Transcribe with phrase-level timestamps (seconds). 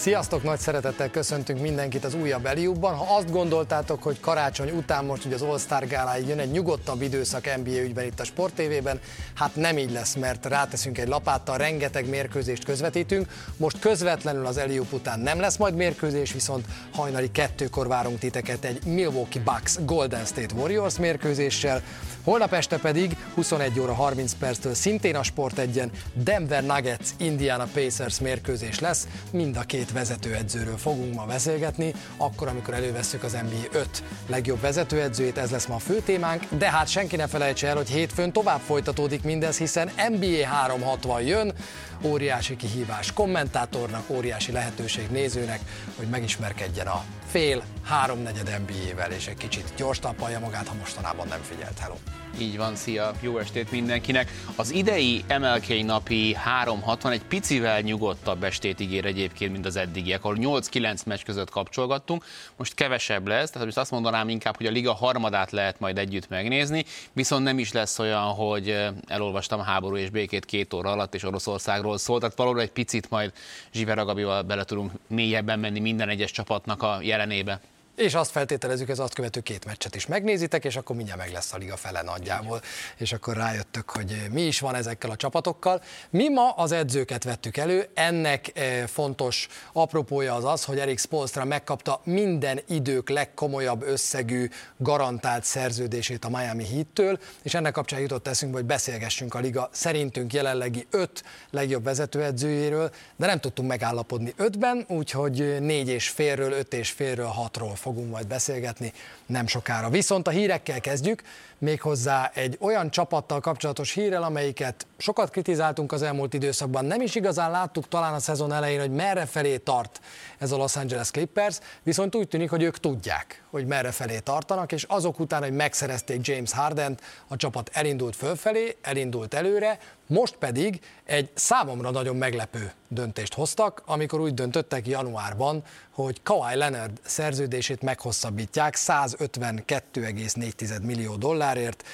[0.00, 2.94] Sziasztok, nagy szeretettel köszöntünk mindenkit az újabb Eliubban.
[2.94, 7.56] Ha azt gondoltátok, hogy karácsony után most ugye az All-Star gáláig jön egy nyugodtabb időszak
[7.56, 9.00] NBA ügyben itt a Sport TV-ben,
[9.34, 13.28] hát nem így lesz, mert ráteszünk egy lapáttal, rengeteg mérkőzést közvetítünk.
[13.56, 18.84] Most közvetlenül az Eliup után nem lesz majd mérkőzés, viszont hajnali kettőkor várunk titeket egy
[18.84, 21.82] Milwaukee Bucks Golden State Warriors mérkőzéssel.
[22.30, 25.90] Holnap este pedig 21 óra 30 perctől szintén a Sport egyen.
[26.14, 29.08] Denver Nuggets Indiana Pacers mérkőzés lesz.
[29.32, 35.38] Mind a két vezetőedzőről fogunk ma beszélgetni, akkor, amikor elővesszük az NBA 5 legjobb vezetőedzőjét,
[35.38, 38.60] ez lesz ma a fő témánk, de hát senki ne felejtse el, hogy hétfőn tovább
[38.60, 41.54] folytatódik mindez, hiszen NBA 360 jön,
[42.02, 45.60] óriási kihívás kommentátornak, óriási lehetőség nézőnek,
[45.96, 51.40] hogy megismerkedjen a fél, háromnegyed NBA-vel, és egy kicsit gyors tapalja magát, ha mostanában nem
[51.42, 51.78] figyelt.
[51.78, 51.94] Hello!
[52.38, 54.30] Így van, szia, jó estét mindenkinek.
[54.56, 60.36] Az idei MLK napi 360 egy picivel nyugodtabb estét ígér egyébként, mint az eddigiek, ahol
[60.40, 62.24] 8-9 meccs között kapcsolgattunk.
[62.56, 66.28] Most kevesebb lesz, tehát most azt mondanám inkább, hogy a liga harmadát lehet majd együtt
[66.28, 71.14] megnézni, viszont nem is lesz olyan, hogy elolvastam a háború és békét két óra alatt,
[71.14, 73.32] és Oroszországról szól, tehát valóban egy picit majd
[73.72, 77.60] Zsiveragabival bele tudunk mélyebben menni minden egyes csapatnak a jelenébe.
[78.00, 81.52] És azt feltételezzük, ez azt követő két meccset is megnézitek, és akkor mindjárt meg lesz
[81.52, 82.60] a liga fele nagyjából,
[82.96, 85.82] és akkor rájöttök, hogy mi is van ezekkel a csapatokkal.
[86.10, 91.44] Mi ma az edzőket vettük elő, ennek eh, fontos apropója az az, hogy Erik Spolstra
[91.44, 98.58] megkapta minden idők legkomolyabb összegű garantált szerződését a Miami Heat-től, és ennek kapcsán jutott eszünkbe,
[98.58, 105.56] hogy beszélgessünk a liga szerintünk jelenlegi öt legjobb vezetőedzőjéről, de nem tudtunk megállapodni ötben, úgyhogy
[105.60, 108.92] négy és félről, öt és félről, hatról fogunk majd beszélgetni
[109.26, 109.88] nem sokára.
[109.88, 111.22] Viszont a hírekkel kezdjük,
[111.58, 116.84] méghozzá egy olyan csapattal kapcsolatos hírrel, amelyiket sokat kritizáltunk az elmúlt időszakban.
[116.84, 120.00] Nem is igazán láttuk talán a szezon elején, hogy merre felé tart
[120.38, 124.72] ez a Los Angeles Clippers, viszont úgy tűnik, hogy ők tudják, hogy merre felé tartanak,
[124.72, 129.78] és azok után, hogy megszerezték James Hardent, a csapat elindult fölfelé, elindult előre,
[130.10, 136.98] most pedig egy számomra nagyon meglepő döntést hoztak, amikor úgy döntöttek januárban, hogy Kawhi Leonard
[137.02, 141.84] szerződését meghosszabbítják 152,4 millió dollárért,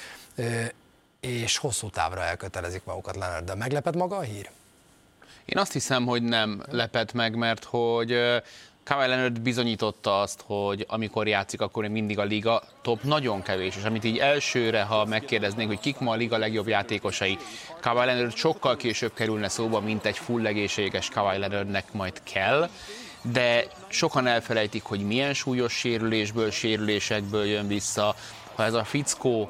[1.19, 3.45] és hosszú távra elkötelezik magukat Leonard.
[3.45, 4.49] De meglepett maga a hír?
[5.45, 8.41] Én azt hiszem, hogy nem lepett meg, mert hogy
[8.87, 13.83] Kawhi Leonard bizonyította azt, hogy amikor játszik, akkor mindig a liga top nagyon kevés, és
[13.83, 17.37] amit így elsőre, ha megkérdeznénk, hogy kik ma a liga legjobb játékosai,
[17.81, 22.69] Kawhi Leonard sokkal később kerülne szóba, mint egy full egészséges Kawhi Leonardnek majd kell,
[23.21, 28.15] de sokan elfelejtik, hogy milyen súlyos sérülésből, sérülésekből jön vissza,
[28.55, 29.49] ha ez a fickó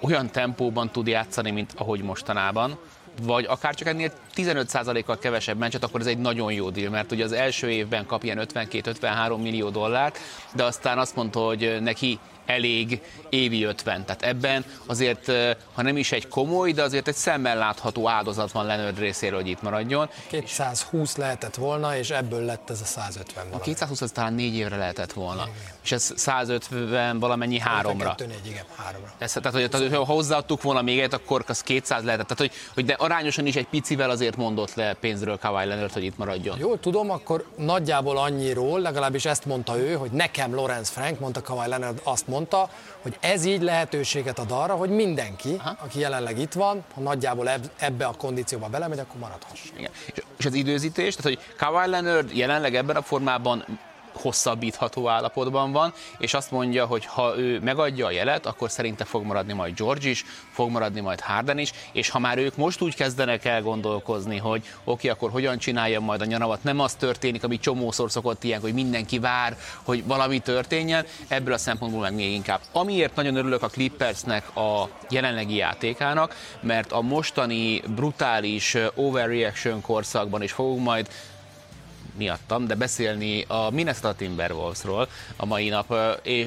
[0.00, 2.78] olyan tempóban tud játszani, mint ahogy mostanában,
[3.22, 7.24] vagy akár csak ennél 15%-kal kevesebb meccset, akkor ez egy nagyon jó deal, mert ugye
[7.24, 10.18] az első évben kap ilyen 52-53 millió dollárt,
[10.54, 14.04] de aztán azt mondta, hogy neki elég évi 50.
[14.04, 15.32] Tehát ebben azért,
[15.72, 19.48] ha nem is egy komoly, de azért egy szemmel látható áldozat van Leonard részéről, hogy
[19.48, 20.10] itt maradjon.
[20.30, 23.62] 220 lehetett volna, és ebből lett ez a 150 valami.
[23.62, 25.42] 220 az talán négy évre lehetett volna.
[25.42, 25.72] Igen.
[25.82, 28.08] És ez 150 valamennyi háromra.
[28.08, 29.12] 2, 4, igen, háromra.
[29.18, 32.26] Ez, tehát, hogy, ha hozzáadtuk volna még egyet, akkor az 200 lehetett.
[32.26, 36.04] Tehát, hogy, hogy de arányosan is egy picivel azért mondott le pénzről Kawhi Leonard, hogy
[36.04, 36.58] itt maradjon.
[36.58, 41.68] Jól tudom, akkor nagyjából annyiról, legalábbis ezt mondta ő, hogy nekem Lorenz Frank, mondta Kawhi
[41.68, 42.70] Leonard, azt mondta,
[43.02, 45.76] hogy ez így lehetőséget ad arra, hogy mindenki, Aha.
[45.84, 49.78] aki jelenleg itt van, ha nagyjából ebbe a kondícióba belemegy, akkor maradhasson.
[49.78, 49.90] Igen.
[50.38, 53.64] És az időzítés, tehát hogy Kawhi Leonard jelenleg ebben a formában
[54.16, 59.24] hosszabbítható állapotban van, és azt mondja, hogy ha ő megadja a jelet, akkor szerinte fog
[59.24, 62.94] maradni majd George is, fog maradni majd Harden is, és ha már ők most úgy
[62.94, 67.44] kezdenek el gondolkozni, hogy oké, okay, akkor hogyan csinálja majd a nyaravat, nem az történik,
[67.44, 72.32] ami csomószor szokott ilyen, hogy mindenki vár, hogy valami történjen, ebből a szempontból meg még
[72.32, 72.60] inkább.
[72.72, 80.52] Amiért nagyon örülök a Clippersnek a jelenlegi játékának, mert a mostani brutális overreaction korszakban is
[80.52, 81.08] fogunk majd
[82.16, 85.94] miattam, de beszélni a Minnesota Timberwolvesról a mai nap,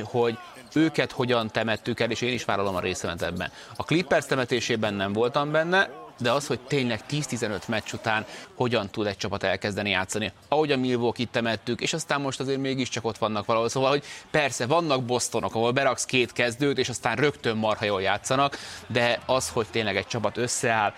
[0.04, 0.38] hogy
[0.74, 3.52] őket hogyan temettük el, és én is vállalom a részemet ebben.
[3.76, 8.26] A Clippers temetésében nem voltam benne, de az, hogy tényleg 10-15 meccs után
[8.56, 10.32] hogyan tud egy csapat elkezdeni játszani.
[10.48, 13.70] Ahogy a Milwaukee temettük, és aztán most azért mégiscsak ott vannak valahol.
[13.70, 18.58] Szóval, hogy persze vannak Bostonok, ahol beraksz két kezdőt, és aztán rögtön marha jól játszanak,
[18.88, 20.94] de az, hogy tényleg egy csapat összeáll,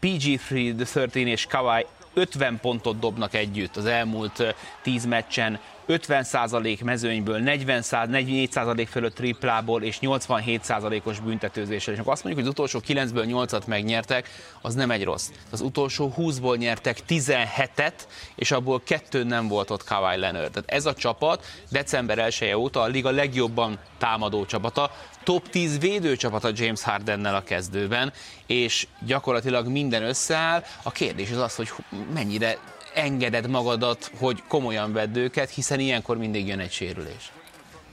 [0.00, 5.58] PG-13 és Kawhi 50 pontot dobnak együtt az elmúlt 10 meccsen,
[5.88, 11.94] 50% mezőnyből, 40 44% fölött triplából és 87%-os büntetőzéssel.
[11.94, 14.28] És akkor azt mondjuk, hogy az utolsó 9-ből 8-at megnyertek,
[14.60, 15.30] az nem egy rossz.
[15.50, 17.92] Az utolsó 20-ból nyertek 17-et,
[18.34, 20.50] és abból kettő nem volt ott Kawhi Leonard.
[20.50, 24.90] Tehát ez a csapat december 1 -e óta a liga legjobban támadó csapata,
[25.22, 28.12] top 10 védőcsapata James Hardennel a kezdőben,
[28.46, 30.64] és gyakorlatilag minden összeáll.
[30.82, 31.70] A kérdés az az, hogy
[32.14, 32.58] mennyire
[32.94, 37.32] engeded magadat, hogy komolyan vedd őket, hiszen ilyenkor mindig jön egy sérülés.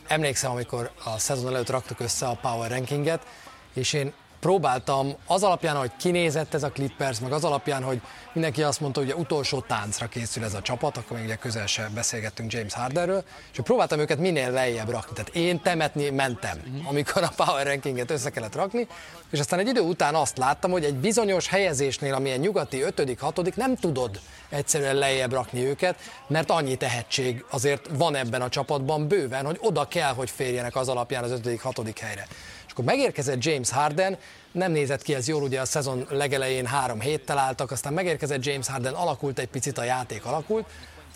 [0.08, 3.26] Emlékszem, amikor a szezon előtt raktuk össze a Power Rankinget,
[3.74, 8.02] és én próbáltam az alapján, hogy kinézett ez a Clippers, meg az alapján, hogy
[8.34, 11.68] mindenki azt mondta, hogy ugye utolsó táncra készül ez a csapat, akkor még ugye közel
[11.68, 15.14] sem beszélgettünk James Harderről, és próbáltam őket minél lejjebb rakni.
[15.14, 18.88] Tehát én temetni mentem, amikor a Power Rankinget össze kellett rakni,
[19.32, 23.56] és aztán egy idő után azt láttam, hogy egy bizonyos helyezésnél, amilyen nyugati 5 hatodik,
[23.56, 25.96] nem tudod egyszerűen lejjebb rakni őket,
[26.28, 30.90] mert annyi tehetség azért van ebben a csapatban bőven, hogy oda kell, hogy férjenek az
[30.90, 32.28] alapján az 5 hatodik helyre.
[32.72, 34.18] És akkor megérkezett James Harden,
[34.52, 38.68] nem nézett ki ez jól, ugye a szezon legelején három héttel álltak, aztán megérkezett James
[38.68, 40.66] Harden, alakult egy picit a játék, alakult,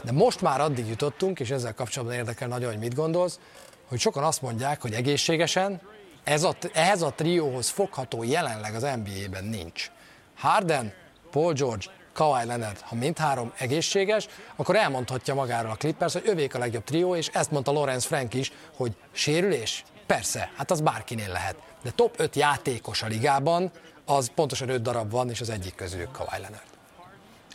[0.04, 3.40] de most már addig jutottunk, és ezzel kapcsolatban érdekel nagyon, hogy mit gondolsz,
[3.88, 5.82] hogy sokan azt mondják, hogy egészségesen
[6.24, 9.92] ez a, ehhez a trióhoz fogható jelenleg az NBA-ben nincs.
[10.38, 10.94] Harden,
[11.32, 16.60] Paul George, Kawhi Leonard, ha mindhárom egészséges, akkor elmondhatja magáról a Clippers, hogy övék a
[16.60, 21.56] legjobb trió, és ezt mondta Lorenz Frank is, hogy sérülés, Persze, hát az bárkinél lehet.
[21.84, 23.72] De top 5 játékos a ligában,
[24.06, 26.75] az pontosan 5 darab van, és az egyik közülük Kawhi Leonard.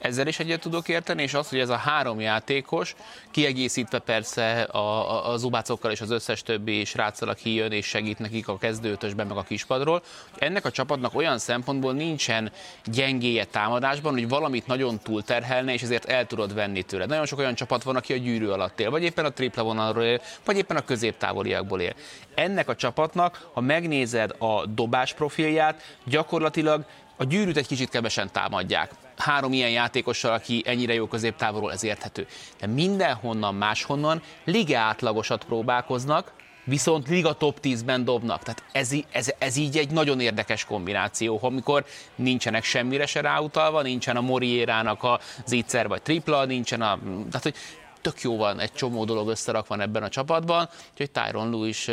[0.01, 2.95] Ezzel is egyet tudok érteni, és az, hogy ez a három játékos,
[3.31, 8.19] kiegészítve persze a, a, a zubácokkal és az összes többi sráccal, aki jön és segít
[8.19, 10.03] nekik a kezdőtösben, meg a kispadról,
[10.39, 12.53] ennek a csapatnak olyan szempontból nincsen
[12.85, 17.07] gyengéje támadásban, hogy valamit nagyon túlterhelne, és ezért el tudod venni tőle.
[17.07, 20.05] Nagyon sok olyan csapat van, aki a gyűrű alatt él, vagy éppen a tripla vonalról
[20.05, 21.95] él, vagy éppen a középtávoliakból él.
[22.35, 26.85] Ennek a csapatnak, ha megnézed a dobás profilját, gyakorlatilag
[27.21, 28.91] a gyűrűt egy kicsit kevesen támadják.
[29.17, 32.27] Három ilyen játékossal, aki ennyire jó középtávolról, ez érthető.
[32.61, 36.33] De mindenhonnan, máshonnan liga átlagosat próbálkoznak,
[36.65, 38.43] viszont liga top 10-ben dobnak.
[38.43, 41.85] Tehát ez, ez, ez így egy nagyon érdekes kombináció, amikor
[42.15, 46.99] nincsenek semmire se ráutalva, nincsen a Morierának a zicser vagy tripla, nincsen a...
[47.29, 47.55] Tehát, hogy
[48.01, 51.91] tök jó van, egy csomó dolog összerakva ebben a csapatban, úgyhogy Tyron Lue is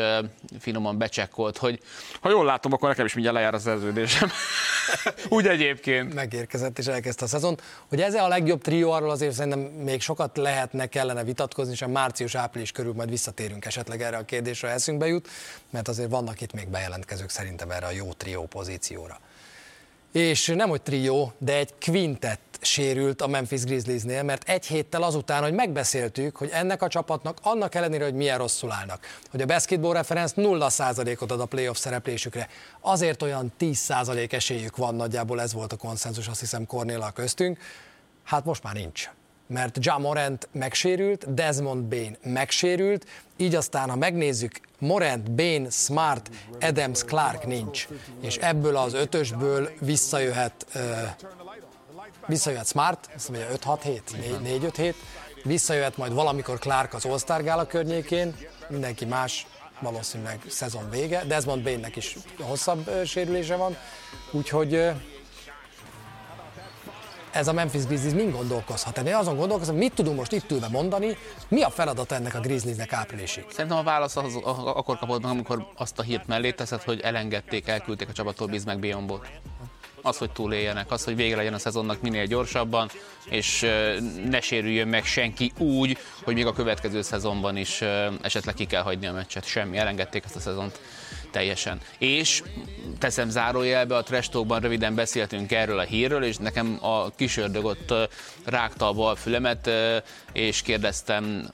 [0.60, 1.80] finoman becsekkolt, hogy
[2.22, 4.30] ha jól látom, akkor nekem is mindjárt lejár a szerződésem.
[5.30, 6.14] Úgy egyébként.
[6.14, 7.60] Megérkezett és elkezdte a szezon.
[7.90, 11.88] Hogy ez a legjobb trió, arról azért szerintem még sokat lehetne, kellene vitatkozni, és a
[11.88, 15.28] március-április körül majd visszatérünk esetleg erre a kérdésre, eszünkbe jut,
[15.70, 19.20] mert azért vannak itt még bejelentkezők szerintem erre a jó trió pozícióra.
[20.18, 25.44] És nem hogy trió, de egy quintet sérült a Memphis Grizzliesnél, mert egy héttel azután,
[25.44, 29.94] hogy megbeszéltük, hogy ennek a csapatnak annak ellenére, hogy milyen rosszul állnak, hogy a basketball
[29.94, 32.48] reference 0%-ot ad a playoff szereplésükre,
[32.82, 37.60] azért olyan 10% esélyük van nagyjából, ez volt a konszenzus, azt hiszem Cornéla köztünk,
[38.24, 39.10] hát most már nincs
[39.48, 43.06] mert Ja Morant megsérült, Desmond Bain megsérült,
[43.38, 46.30] így aztán, ha megnézzük, Morant, Bain, Smart,
[46.62, 47.88] Adams, Clark nincs,
[48.22, 50.82] és ebből az ötösből visszajöhet uh,
[52.28, 54.96] visszajöhet Smart, azt mondja 5-6 hét, 4-5 hét,
[55.44, 58.36] visszajöhet majd valamikor Clark az All-Star Gála környékén,
[58.68, 59.48] mindenki más
[59.80, 63.78] valószínűleg szezon vége, Desmond Bainnek is hosszabb sérülése van,
[64.32, 64.92] úgyhogy
[67.38, 68.98] ez a Memphis Grizzlies mind gondolkozhat.
[68.98, 71.18] Én azon gondolkozom, mit tudunk most itt ülve mondani,
[71.48, 73.46] mi a feladat ennek a Grizzliesnek áprilisig?
[73.52, 77.68] Szerintem a válasz az, akkor kapod meg, amikor azt a hírt mellé teszed, hogy elengedték,
[77.68, 79.28] elküldték a csapattól Bizmek Bionbot
[80.02, 82.90] az, hogy túléljenek, az, hogy vége legyen a szezonnak minél gyorsabban,
[83.30, 83.66] és
[84.30, 87.82] ne sérüljön meg senki úgy, hogy még a következő szezonban is
[88.22, 89.46] esetleg ki kell hagyni a meccset.
[89.46, 90.80] Semmi, elengedték ezt a szezont
[91.38, 91.80] teljesen.
[91.98, 92.44] És
[93.00, 97.94] teszem zárójelbe, a Trestókban röviden beszéltünk erről a hírről, és nekem a kisördög ott
[98.46, 99.70] rágta a bal fülemet,
[100.32, 101.50] és kérdeztem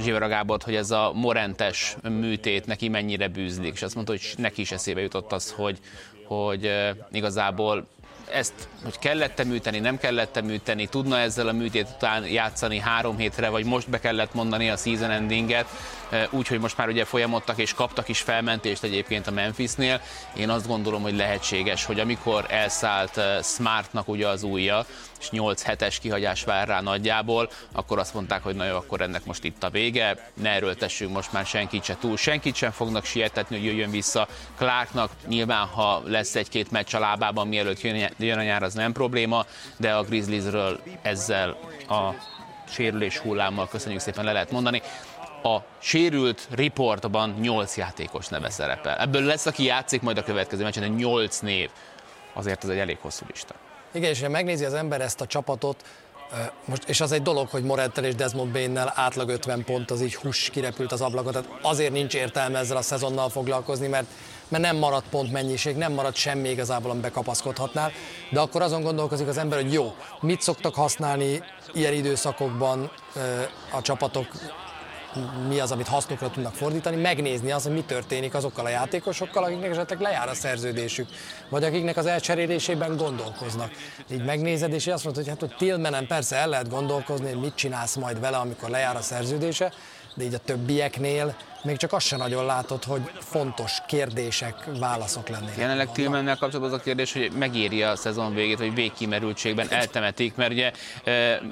[0.00, 4.60] Zsivera Gábort, hogy ez a morentes műtét neki mennyire bűzlik, és azt mondta, hogy neki
[4.60, 5.78] is eszébe jutott az, hogy,
[6.24, 6.70] hogy
[7.12, 7.86] igazából
[8.32, 13.48] ezt, hogy kellett műteni, nem kellett műteni, tudna ezzel a műtét után játszani három hétre,
[13.48, 15.66] vagy most be kellett mondani a season endinget,
[16.30, 20.00] úgyhogy most már ugye folyamodtak és kaptak is felmentést egyébként a Memphisnél.
[20.36, 24.86] Én azt gondolom, hogy lehetséges, hogy amikor elszállt Smartnak ugye az újja,
[25.20, 29.24] és 8 hetes kihagyás vár rá nagyjából, akkor azt mondták, hogy na jó, akkor ennek
[29.24, 33.56] most itt a vége, ne erőltessünk most már senkit se túl, senkit sem fognak sietetni,
[33.56, 34.28] hogy jöjjön vissza.
[34.56, 37.80] Clarknak nyilván, ha lesz egy-két meccs a lábában, mielőtt
[38.18, 39.46] jön a nyár, az nem probléma,
[39.76, 41.56] de a Grizzliesről ezzel
[41.88, 42.10] a
[42.70, 44.82] sérülés hullámmal, köszönjük szépen, le lehet mondani.
[45.42, 48.98] A sérült riportban 8 játékos neve szerepel.
[48.98, 51.70] Ebből lesz, aki játszik majd a következő meccsen, 8 név.
[52.32, 53.54] Azért ez egy elég hosszú lista.
[53.92, 55.84] Igen, és ha megnézi az ember ezt a csapatot,
[56.64, 60.14] most, és az egy dolog, hogy Morettel és Desmond Bain-nel átlag 50 pont, az így
[60.14, 64.06] hús kirepült az ablakot, tehát azért nincs értelme ezzel a szezonnal foglalkozni, mert,
[64.48, 67.92] mert nem maradt pont mennyiség, nem maradt semmi igazából, amiben kapaszkodhatnál,
[68.30, 71.42] de akkor azon gondolkozik az ember, hogy jó, mit szoktak használni
[71.72, 72.90] ilyen időszakokban
[73.72, 74.26] a csapatok
[75.48, 79.70] mi az, amit hasznukra tudnak fordítani, megnézni az, hogy mi történik azokkal a játékosokkal, akiknek
[79.70, 81.08] esetleg lejár a szerződésük,
[81.48, 83.70] vagy akiknek az elcserélésében gondolkoznak.
[84.10, 87.54] Így megnézed, és azt mondod, hogy hát, hogy Tillmanen persze el lehet gondolkozni, hogy mit
[87.54, 89.72] csinálsz majd vele, amikor lejár a szerződése,
[90.14, 95.56] de így a többieknél még csak azt sem nagyon látod, hogy fontos kérdések, válaszok lennének.
[95.56, 100.52] Jelenleg Tillmannel kapcsolatban az a kérdés, hogy megéri a szezon végét, vagy végkimerültségben eltemetik, mert
[100.52, 100.72] ugye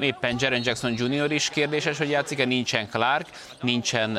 [0.00, 1.32] éppen Jaren Jackson Jr.
[1.32, 3.28] is kérdéses, hogy játszik-e, nincsen Clark,
[3.60, 4.18] nincsen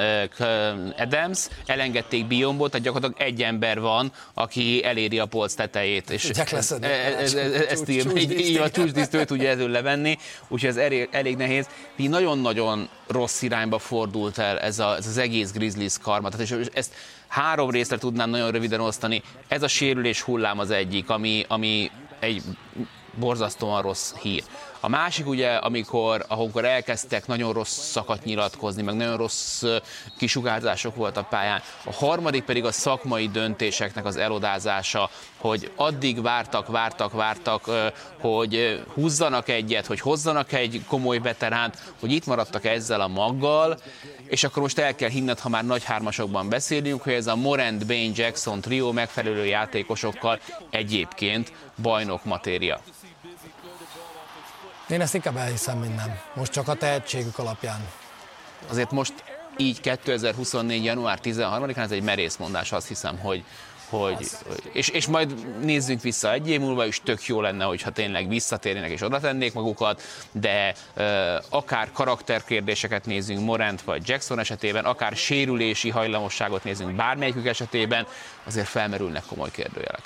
[0.98, 6.10] Adams, elengedték Biombot, tehát gyakorlatilag egy ember van, aki eléri a polc tetejét.
[6.10, 6.72] És ez,
[7.20, 7.34] ez,
[7.70, 10.18] ez, így a csúcsdíszt tudja ezzel levenni,
[10.48, 11.68] úgyhogy ez elég, elég nehéz.
[11.96, 16.30] Mi nagyon-nagyon rossz irányba fordult el ez, a, ez az egész Grizzlies karma.
[16.30, 16.94] Tehát és ezt
[17.28, 19.22] három részre tudnám nagyon röviden osztani.
[19.48, 22.44] Ez a sérülés hullám az egyik, ami, ami egy
[23.20, 24.44] borzasztóan rossz hír.
[24.80, 29.64] A másik ugye, amikor, amikor elkezdtek nagyon rossz szakat nyilatkozni, meg nagyon rossz
[30.18, 31.62] kisugárzások volt a pályán.
[31.86, 37.70] A harmadik pedig a szakmai döntéseknek az elodázása, hogy addig vártak, vártak, vártak,
[38.20, 43.78] hogy húzzanak egyet, hogy hozzanak egy komoly veteránt, hogy itt maradtak ezzel a maggal,
[44.28, 47.86] és akkor most el kell hinned, ha már nagy hármasokban beszélünk, hogy ez a Morant,
[47.86, 52.82] Bain, Jackson trió megfelelő játékosokkal egyébként bajnok matéria.
[54.90, 56.20] Én ezt inkább elhiszem minden.
[56.34, 57.88] Most csak a tehetségük alapján.
[58.70, 59.14] Azért most
[59.58, 60.84] így 2024.
[60.84, 63.44] január 13-án ez egy merész mondás, azt hiszem, hogy,
[63.90, 64.28] hogy
[64.72, 68.92] és, és majd nézzünk vissza egy év múlva, és tök jó lenne, hogyha tényleg visszatérnének
[68.92, 70.02] és oda tennék magukat,
[70.32, 71.04] de uh,
[71.50, 78.08] akár karakterkérdéseket nézzünk Morant vagy Jackson esetében, akár sérülési hajlamosságot nézzünk bármelyikük esetében,
[78.44, 80.02] azért felmerülnek komoly kérdőjelek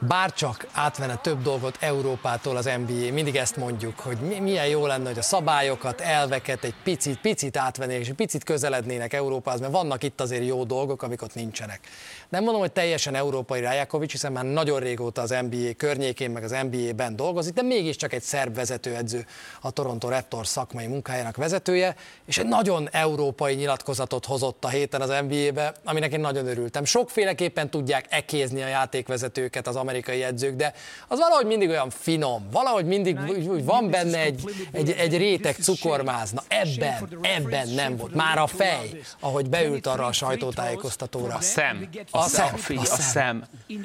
[0.00, 5.18] bárcsak átvenne több dolgot Európától az NBA, mindig ezt mondjuk, hogy milyen jó lenne, hogy
[5.18, 10.20] a szabályokat, elveket egy picit, picit átvennék, és egy picit közelednének Európához, mert vannak itt
[10.20, 11.80] azért jó dolgok, amik ott nincsenek.
[12.28, 16.56] Nem mondom, hogy teljesen európai Rajakovics, hiszen már nagyon régóta az NBA környékén, meg az
[16.70, 19.26] NBA-ben dolgozik, de mégiscsak egy szerb vezetőedző,
[19.60, 25.12] a Toronto Raptors szakmai munkájának vezetője, és egy nagyon európai nyilatkozatot hozott a héten az
[25.28, 26.84] NBA-be, aminek én nagyon örültem.
[26.84, 30.72] Sokféleképpen tudják ekézni a játékvezetőket az amerikai edzők, de
[31.08, 33.18] az valahogy mindig olyan finom, valahogy mindig
[33.48, 34.42] úgy van benne egy,
[34.72, 36.30] egy, egy réteg cukormáz.
[36.30, 38.14] Na ebben, ebben nem volt.
[38.14, 41.34] Már a fej, ahogy beült arra a sajtótájékoztatóra.
[41.34, 41.88] A szem.
[42.10, 42.54] A, szem.
[42.76, 43.44] A szem.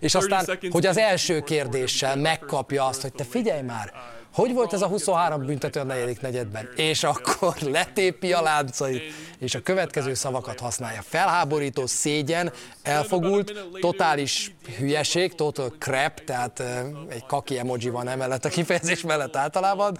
[0.00, 3.92] És aztán, hogy az első kérdéssel megkapja azt, hogy te figyelj már,
[4.36, 6.68] hogy volt ez a 23 büntető a negyedik negyedben?
[6.74, 9.02] És akkor letépi a láncait,
[9.38, 11.02] és a következő szavakat használja.
[11.02, 12.52] Felháborító, szégyen,
[12.82, 16.62] elfogult, totális hülyeség, total crap, tehát
[17.08, 19.98] egy kaki emoji van emellett a kifejezés mellett általában,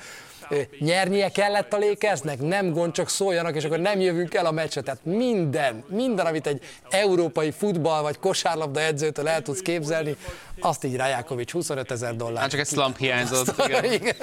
[0.78, 4.80] nyernie kellett a Lakersnek, nem gond, csak szóljanak, és akkor nem jövünk el a meccsre.
[4.80, 10.16] Tehát minden, minden, amit egy európai futball vagy kosárlabda edzőtől el tudsz képzelni,
[10.60, 12.40] azt így Rajákovics 25 ezer dollár.
[12.40, 13.64] Hát csak egy slump hiányzott.
[13.66, 13.84] Igen.
[13.92, 14.16] igen.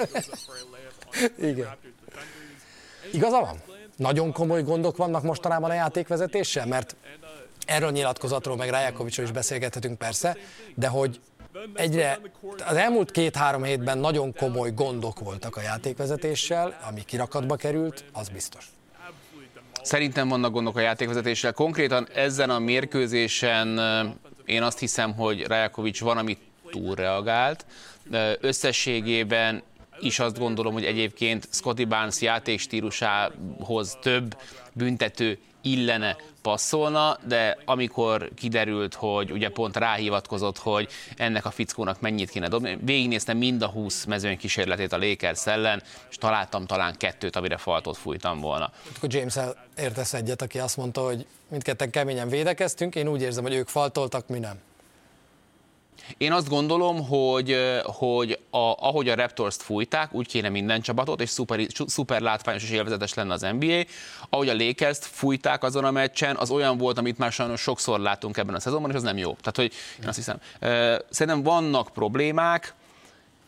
[1.40, 1.76] igen.
[3.12, 3.62] Igaza van?
[3.96, 6.96] Nagyon komoly gondok vannak mostanában a játékvezetéssel, mert
[7.66, 10.36] erről nyilatkozatról meg Rajakovicsról is beszélgethetünk persze,
[10.74, 11.20] de hogy
[11.74, 12.20] egyre,
[12.66, 18.68] az elmúlt két-három hétben nagyon komoly gondok voltak a játékvezetéssel, ami kirakatba került, az biztos.
[19.82, 21.52] Szerintem vannak gondok a játékvezetéssel.
[21.52, 23.80] Konkrétan ezen a mérkőzésen
[24.44, 26.38] én azt hiszem, hogy Rajakovics van, amit
[26.70, 27.66] túlreagált.
[28.40, 29.62] Összességében
[30.00, 34.36] is azt gondolom, hogy egyébként Scotty Barnes játékstílusához több
[34.72, 42.30] büntető illene passzolna, de amikor kiderült, hogy ugye pont ráhivatkozott, hogy ennek a fickónak mennyit
[42.30, 47.36] kéne dobni, végignéztem mind a 20 mezőny kísérletét a Lakers ellen, és találtam talán kettőt,
[47.36, 48.72] amire faltot fújtam volna.
[48.96, 49.36] Akkor james
[49.76, 54.28] értesz egyet, aki azt mondta, hogy mindketten keményen védekeztünk, én úgy érzem, hogy ők faltoltak,
[54.28, 54.58] mi nem.
[56.16, 61.28] Én azt gondolom, hogy, hogy a, ahogy a Raptors-t fújták, úgy kéne minden csapatot, és
[61.28, 63.82] szuper, szuper látványos és élvezetes lenne az NBA.
[64.28, 68.36] Ahogy a Lakers-t fújták azon a meccsen, az olyan volt, amit már sajnos sokszor látunk
[68.36, 69.36] ebben a szezonban, és az nem jó.
[69.40, 70.38] Tehát, hogy én azt hiszem,
[71.10, 72.74] szerintem vannak problémák,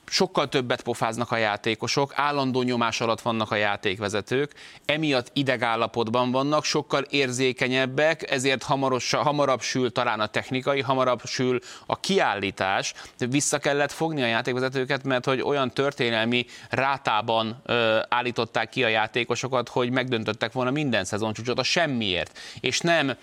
[0.06, 4.52] sokkal többet pofáznak a játékosok, állandó nyomás alatt vannak a játékvezetők,
[4.84, 12.00] emiatt idegállapotban vannak, sokkal érzékenyebbek, ezért hamaros, hamarabb sül talán a technikai, hamarabb sül a
[12.00, 12.94] kiállítás.
[13.18, 19.68] Vissza kellett fogni a játékvezetőket, mert hogy olyan történelmi rátában ö, állították ki a játékosokat,
[19.68, 22.38] hogy megdöntöttek volna minden szezoncsúcsot a semmiért.
[22.60, 23.16] És nem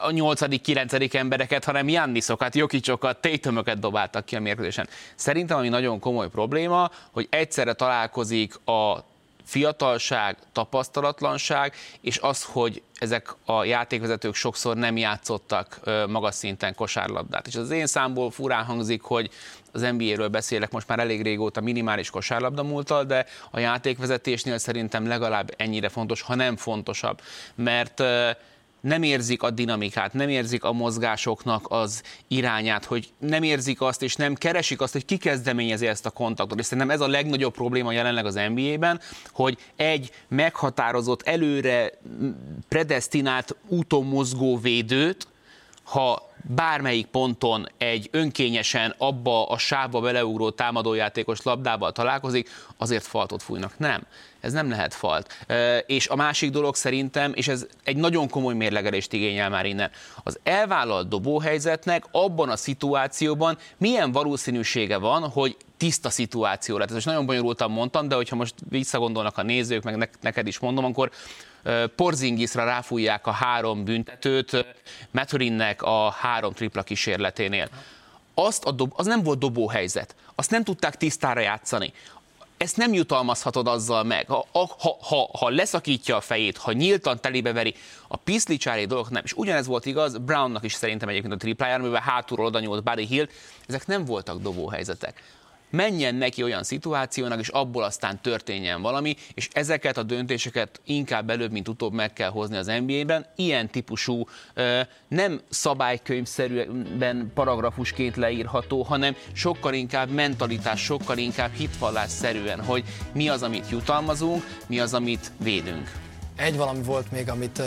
[0.00, 4.88] a nyolcadik, kilencedik embereket, hanem Jannisokat, Jokicsokat, Tétömöket dobáltak ki a mérkőzésen.
[5.14, 9.04] Szerintem ami nagyon komoly probléma, hogy egyszerre találkozik a
[9.44, 17.46] fiatalság, tapasztalatlanság, és az, hogy ezek a játékvezetők sokszor nem játszottak magas szinten kosárlabdát.
[17.46, 19.30] És az én számból furán hangzik, hogy
[19.72, 25.54] az NBA-ről beszélek most már elég régóta minimális kosárlabda múltal, de a játékvezetésnél szerintem legalább
[25.56, 27.20] ennyire fontos, ha nem fontosabb.
[27.54, 28.02] Mert
[28.84, 34.14] nem érzik a dinamikát, nem érzik a mozgásoknak az irányát, hogy nem érzik azt, és
[34.14, 36.58] nem keresik azt, hogy ki kezdeményezi ezt a kontaktot.
[36.58, 39.00] És szerintem ez a legnagyobb probléma jelenleg az NBA-ben,
[39.32, 41.90] hogy egy meghatározott, előre
[42.68, 45.26] predestinált úton mozgó védőt,
[45.84, 53.78] ha bármelyik ponton egy önkényesen abba a sávba beleugró támadójátékos labdával találkozik, azért faltot fújnak.
[53.78, 54.06] Nem
[54.44, 55.46] ez nem lehet falt.
[55.86, 59.90] És a másik dolog szerintem, és ez egy nagyon komoly mérlegelést igényel már innen,
[60.22, 66.88] az elvállalt dobóhelyzetnek abban a szituációban milyen valószínűsége van, hogy tiszta szituáció lett.
[66.88, 70.84] Ez most nagyon bonyolultan mondtam, de hogyha most visszagondolnak a nézők, meg neked is mondom,
[70.84, 71.10] akkor
[71.96, 74.66] Porzingisra ráfújják a három büntetőt,
[75.10, 77.68] Meturinnek a három tripla kísérleténél.
[78.34, 80.14] Azt a dob, az nem volt dobóhelyzet.
[80.34, 81.92] Azt nem tudták tisztára játszani
[82.56, 84.26] ezt nem jutalmazhatod azzal meg.
[84.26, 87.74] Ha, ha, ha, ha leszakítja a fejét, ha nyíltan telébe veri,
[88.08, 89.22] a piszlicsári dolog nem.
[89.24, 93.06] És ugyanez volt igaz Brownnak is szerintem egyébként a triplájára, mivel hátulról oda nyúlt Buddy
[93.06, 93.28] Hill,
[93.66, 95.22] ezek nem voltak dobóhelyzetek
[95.74, 101.52] menjen neki olyan szituációnak, és abból aztán történjen valami, és ezeket a döntéseket inkább előbb,
[101.52, 103.26] mint utóbb meg kell hozni az NBA-ben.
[103.36, 104.26] Ilyen típusú,
[105.08, 113.70] nem szabálykönyvszerűen paragrafusként leírható, hanem sokkal inkább mentalitás, sokkal inkább hitvallásszerűen, hogy mi az, amit
[113.70, 115.90] jutalmazunk, mi az, amit védünk.
[116.36, 117.62] Egy valami volt még, amit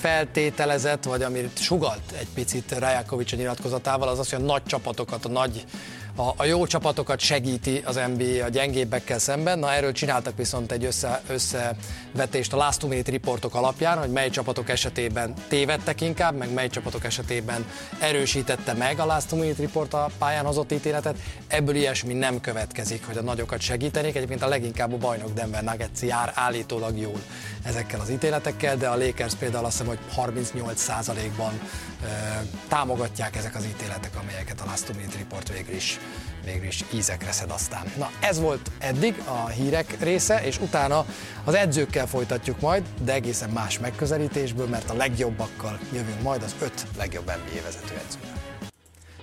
[0.00, 5.24] feltételezett, vagy amit sugalt egy picit Rajakovics a nyilatkozatával, az az, hogy a nagy csapatokat,
[5.24, 5.64] a nagy
[6.18, 9.58] a, a jó csapatokat segíti az NBA a gyengébbekkel szemben.
[9.58, 14.30] Na erről csináltak viszont egy össze, összevetést a Last Two Minute riportok alapján, hogy mely
[14.30, 17.66] csapatok esetében tévedtek inkább, meg mely csapatok esetében
[17.98, 21.16] erősítette meg a Last Two Minute report a pályán hozott ítéletet.
[21.46, 24.16] Ebből ilyesmi nem következik, hogy a nagyokat segítenék.
[24.16, 27.20] Egyébként a leginkább a bajnok Denver Nuggets jár állítólag jól
[27.62, 31.60] ezekkel az ítéletekkel, de a Lakers például azt hiszem, hogy 38%-ban
[32.68, 35.98] támogatják ezek az ítéletek, amelyeket a Last Two Minute Report végül is,
[36.44, 37.92] végül is ízekre szed aztán.
[37.96, 41.06] Na, ez volt eddig a hírek része, és utána
[41.44, 46.86] az edzőkkel folytatjuk majd, de egészen más megközelítésből, mert a legjobbakkal jövünk majd az öt
[46.96, 48.36] legjobb NBA vezető edzővel.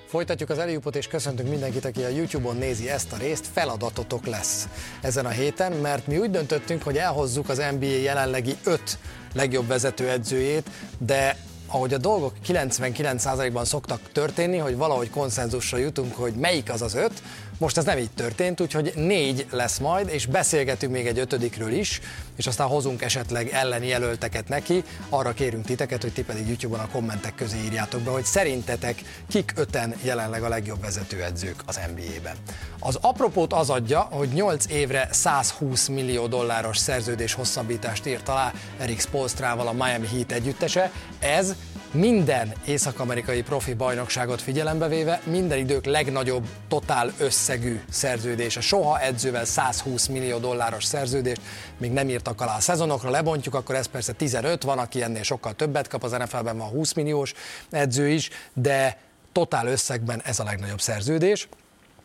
[0.08, 3.48] Folytatjuk az eljúpot, és köszöntünk mindenkit, aki a YouTube-on nézi ezt a részt.
[3.54, 4.68] Feladatotok lesz
[5.02, 8.98] ezen a héten, mert mi úgy döntöttünk, hogy elhozzuk az NBA jelenlegi öt
[9.34, 16.72] legjobb vezetőedzőjét, de ahogy a dolgok 99%-ban szoktak történni, hogy valahogy konszenzusra jutunk, hogy melyik
[16.72, 17.22] az az öt,
[17.58, 22.02] most ez nem így történt, úgyhogy négy lesz majd, és beszélgetünk még egy ötödikről is,
[22.36, 24.84] és aztán hozunk esetleg elleni jelölteket neki.
[25.10, 29.54] Arra kérünk titeket, hogy ti pedig YouTube-on a kommentek közé írjátok be, hogy szerintetek kik
[29.56, 32.36] öten jelenleg a legjobb vezetőedzők az NBA-ben.
[32.80, 39.00] Az apropót az adja, hogy 8 évre 120 millió dolláros szerződés hosszabbítást írt alá Erik
[39.00, 40.92] Spolstrával a Miami Heat együttese.
[41.20, 41.56] Ez
[41.96, 48.62] minden észak-amerikai profi bajnokságot figyelembe véve minden idők legnagyobb totál összegű szerződése.
[48.62, 51.42] Soha edzővel 120 millió dolláros szerződést
[51.78, 55.54] még nem írtak alá a szezonokra, lebontjuk, akkor ez persze 15, van, aki ennél sokkal
[55.54, 57.34] többet kap, az NFL-ben van 20 milliós
[57.70, 58.98] edző is, de
[59.32, 61.48] totál összegben ez a legnagyobb szerződés,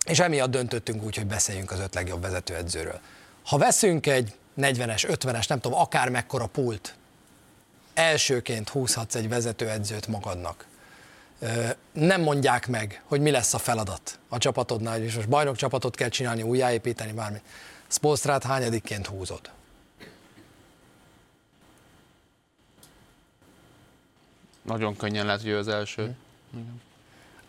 [0.06, 3.00] és emiatt döntöttünk úgy, hogy beszéljünk az öt legjobb vezetőedzőről.
[3.44, 6.94] Ha veszünk egy 40-es, 50-es, nem tudom, akár mekkora pult,
[8.00, 10.66] elsőként húzhatsz egy vezetőedzőt magadnak.
[11.92, 16.08] Nem mondják meg, hogy mi lesz a feladat a csapatodnál, és most bajnok csapatot kell
[16.08, 17.40] csinálni, újjáépíteni, bármi.
[17.88, 19.50] Spolstrát hányadikként húzod?
[24.62, 26.16] Nagyon könnyen lehet, hogy ő az első.
[26.52, 26.58] Hm.
[26.58, 26.89] Igen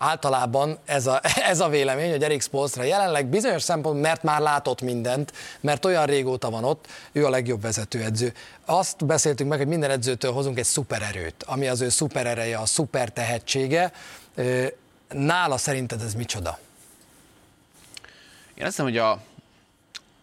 [0.01, 4.81] általában ez a, ez a vélemény, hogy Erik Spolstra jelenleg bizonyos szempont, mert már látott
[4.81, 8.33] mindent, mert olyan régóta van ott, ő a legjobb vezetőedző.
[8.65, 13.09] Azt beszéltünk meg, hogy minden edzőtől hozunk egy szupererőt, ami az ő szuperereje, a szuper
[13.09, 13.91] tehetsége.
[15.09, 16.59] Nála szerinted ez micsoda?
[18.53, 19.21] Én azt hiszem, hogy a,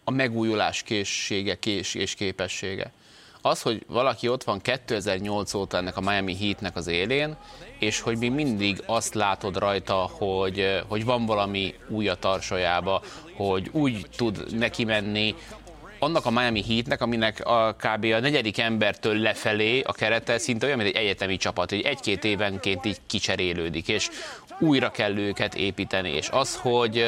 [0.04, 2.92] a megújulás készsége kés és képessége.
[3.42, 7.36] Az, hogy valaki ott van 2008 óta ennek a Miami Heatnek az élén,
[7.78, 13.02] és hogy még mindig azt látod rajta, hogy, hogy van valami új a tarsolyába,
[13.36, 15.34] hogy úgy tud neki menni,
[15.98, 18.04] annak a Miami Heatnek, aminek a kb.
[18.04, 22.84] a negyedik embertől lefelé a kerete szinte olyan, mint egy egyetemi csapat, hogy egy-két évenként
[22.84, 24.08] így kicserélődik, és
[24.60, 27.04] újra kell őket építeni, és az, hogy,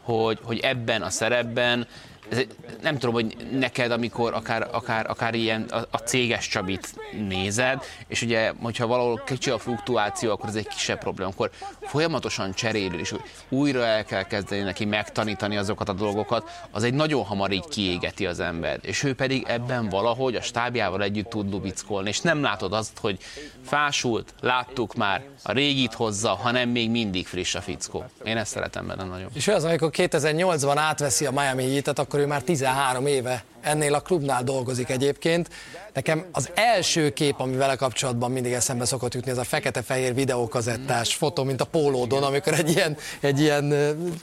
[0.00, 1.86] hogy, hogy ebben a szerepben
[2.32, 2.44] ez,
[2.82, 6.94] nem tudom, hogy neked, amikor akár, akár, akár ilyen a, a céges Csabit
[7.28, 12.52] nézed, és ugye, hogyha valahol kicsi a fluktuáció, akkor ez egy kisebb probléma, akkor folyamatosan
[12.52, 13.14] cserélő, és
[13.48, 18.26] újra el kell kezdeni neki megtanítani azokat a dolgokat, az egy nagyon hamar így kiégeti
[18.26, 18.78] az ember.
[18.82, 23.18] És ő pedig ebben valahogy a stábjával együtt tud lubickolni, és nem látod azt, hogy
[23.64, 28.04] fásult, láttuk már, a régit hozza, hanem még mindig friss a fickó.
[28.24, 29.28] Én ezt szeretem benne nagyon.
[29.34, 34.00] És az, amikor 2008-ban átveszi a Miami Heat-et, akkor ő már 13 éve ennél a
[34.00, 35.48] klubnál dolgozik egyébként.
[35.92, 41.14] Nekem az első kép, ami vele kapcsolatban mindig eszembe szokott jutni, ez a fekete-fehér videókazettás
[41.14, 43.74] fotó, mint a pólódon, amikor egy ilyen, egy ilyen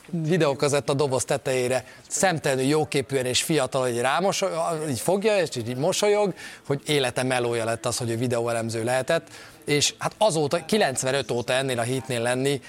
[0.09, 4.51] videókazetta doboz tetejére szemtelenül jóképűen és fiatal, hogy rámosoly,
[4.89, 6.33] így fogja, és így mosolyog,
[6.67, 9.27] hogy élete melója lett az, hogy ő videóelemző lehetett
[9.65, 12.61] és hát azóta, 95 óta ennél a hitnél lenni,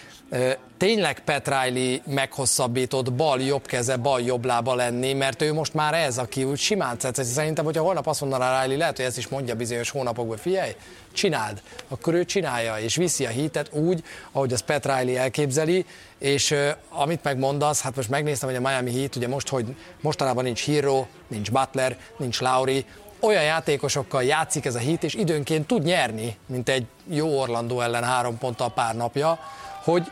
[0.76, 5.94] tényleg Pat Riley meghosszabbított bal jobb keze, bal jobb lába lenni, mert ő most már
[5.94, 7.26] ez, aki úgy simán tetsz.
[7.26, 10.74] Szerintem, hogyha holnap azt mondaná Riley, lehet, hogy ezt is mondja bizonyos hónapokban, figyelj,
[11.12, 15.87] csináld, akkor ő csinálja, és viszi a hitet úgy, ahogy az Pat Riley elképzeli,
[16.18, 20.44] és uh, amit megmondasz, hát most megnéztem, hogy a Miami Heat, ugye most, hogy mostanában
[20.44, 22.85] nincs Hero, nincs Butler, nincs Lauri,
[23.20, 28.04] olyan játékosokkal játszik ez a hit, és időnként tud nyerni, mint egy jó Orlandó ellen
[28.04, 29.38] három ponttal pár napja,
[29.85, 30.11] hogy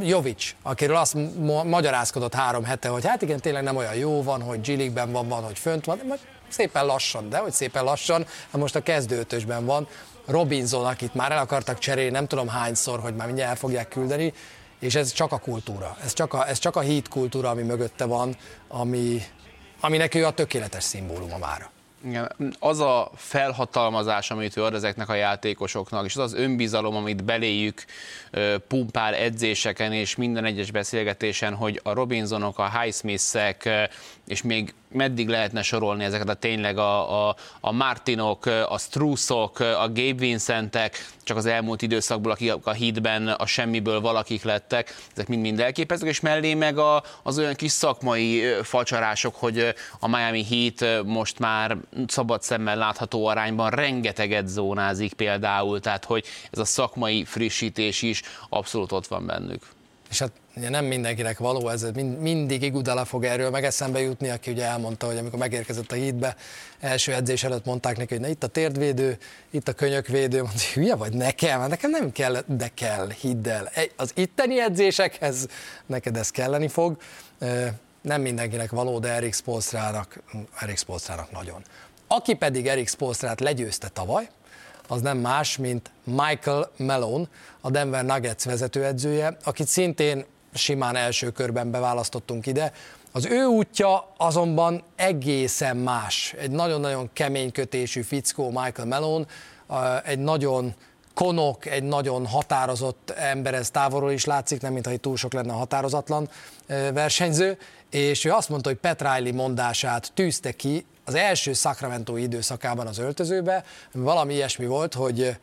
[0.00, 1.16] Jovic, akiről azt
[1.64, 5.42] magyarázkodott három hete, hogy hát igen, tényleg nem olyan jó van, hogy g van, van,
[5.42, 9.88] hogy fönt van, de szépen lassan, de hogy szépen lassan, hát most a kezdőtösben van.
[10.26, 14.32] Robinson, akit már el akartak cserélni, nem tudom hányszor, hogy már mindjárt el fogják küldeni,
[14.80, 18.04] és ez csak a kultúra, ez csak a, ez csak a hit kultúra, ami mögötte
[18.04, 18.36] van,
[18.68, 19.22] ami,
[19.80, 21.70] aminek ő a tökéletes szimbóluma mára.
[22.06, 27.24] Igen, az a felhatalmazás, amit ő ad ezeknek a játékosoknak, és az az önbizalom, amit
[27.24, 27.84] beléjük
[28.68, 33.88] pumpál edzéseken és minden egyes beszélgetésen, hogy a Robinsonok, a Highsmiths-ek,
[34.26, 39.88] és még meddig lehetne sorolni ezeket a tényleg a, a, a Martinok, a Strussok, a
[39.92, 45.60] Gabe Vincentek, csak az elmúlt időszakból, akik a hídben a semmiből valakik lettek, ezek mind-mind
[45.60, 51.38] elképesztők, és mellé meg a, az olyan kis szakmai facsarások, hogy a Miami Heat most
[51.38, 58.22] már szabad szemmel látható arányban rengeteget zónázik például, tehát hogy ez a szakmai frissítés is
[58.48, 59.75] abszolút ott van bennük.
[60.10, 60.30] És hát
[60.68, 65.06] nem mindenkinek való, ez mind, mindig Igudala fog erről meg eszembe jutni, aki ugye elmondta,
[65.06, 66.36] hogy amikor megérkezett a hídbe,
[66.80, 69.18] első edzés előtt mondták neki, hogy na itt a térdvédő,
[69.50, 73.48] itt a könyökvédő, mondta, hogy hülye vagy nekem, hát nekem nem kell, de kell, hidd
[73.48, 73.70] el.
[73.96, 75.46] Az itteni edzésekhez
[75.86, 76.96] neked ez kelleni fog.
[78.00, 80.22] Nem mindenkinek való, de Erik Spolstrának,
[80.58, 81.62] Erik Spolstrának nagyon.
[82.06, 84.28] Aki pedig Erik Spolstrát legyőzte tavaly,
[84.88, 87.24] az nem más, mint Michael Malone,
[87.60, 92.72] a Denver Nuggets vezetőedzője, akit szintén simán első körben beválasztottunk ide.
[93.12, 96.34] Az ő útja azonban egészen más.
[96.38, 99.26] Egy nagyon-nagyon kemény kötésű fickó Michael Malone,
[100.04, 100.74] egy nagyon
[101.14, 105.52] konok, egy nagyon határozott ember, ez távolról is látszik, nem mintha itt túl sok lenne
[105.52, 106.28] határozatlan
[106.92, 107.58] versenyző,
[107.90, 112.98] és ő azt mondta, hogy Pat Riley mondását tűzte ki az első Sacramento időszakában az
[112.98, 115.36] öltözőbe, valami ilyesmi volt, hogy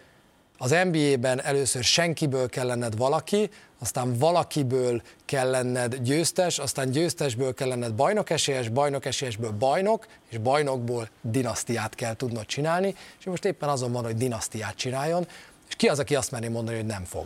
[0.58, 3.50] az NBA-ben először senkiből kell lenned valaki,
[3.80, 11.96] aztán valakiből kell lenned győztes, aztán győztesből kell lenned bajnokesélyes, bajnokesélyesből bajnok, és bajnokból dinasztiát
[11.96, 15.28] kell tudnod csinálni, és most éppen azon van, hogy dinasztiát csináljon,
[15.68, 17.26] és ki az, aki azt merné mondani, hogy nem fog?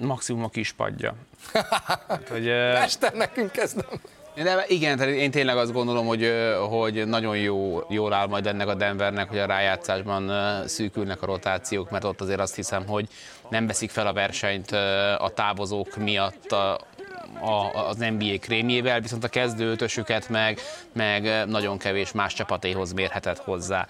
[0.00, 1.14] Maximum a kispadja.
[2.08, 4.00] hát, hogy, Mester, nekünk ez nem...
[4.34, 6.32] De igen, tehát én tényleg azt gondolom, hogy,
[6.68, 10.32] hogy nagyon jó, jól áll majd ennek a Denvernek, hogy a rájátszásban
[10.66, 13.08] szűkülnek a rotációk, mert ott azért azt hiszem, hogy
[13.48, 14.70] nem veszik fel a versenyt
[15.18, 16.80] a távozók miatt a,
[17.40, 20.60] a, az NBA krémjével, viszont a kezdő ötösüket meg,
[20.92, 23.86] meg nagyon kevés más csapatéhoz mérhetett hozzá.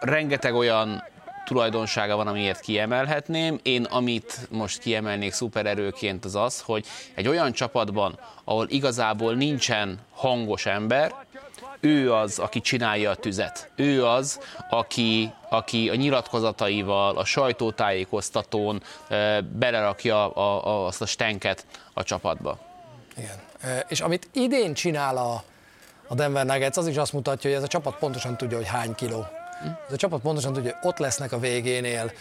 [0.00, 1.02] Rengeteg olyan
[1.44, 3.58] tulajdonsága van, amiért kiemelhetném.
[3.62, 10.66] Én amit most kiemelnék szupererőként az az, hogy egy olyan csapatban, ahol igazából nincsen hangos
[10.66, 11.14] ember,
[11.80, 13.70] ő az, aki csinálja a tüzet.
[13.76, 18.82] Ő az, aki, aki a nyilatkozataival, a sajtótájékoztatón
[19.52, 22.58] belerakja a, a, azt a stenket a csapatba.
[23.16, 23.84] Igen.
[23.88, 25.42] És amit idén csinál a,
[26.08, 28.94] a Denver Nuggets, az is azt mutatja, hogy ez a csapat pontosan tudja, hogy hány
[28.94, 29.26] kiló.
[29.62, 32.12] Ez a csapat pontosan tudja, ott lesznek a végénél.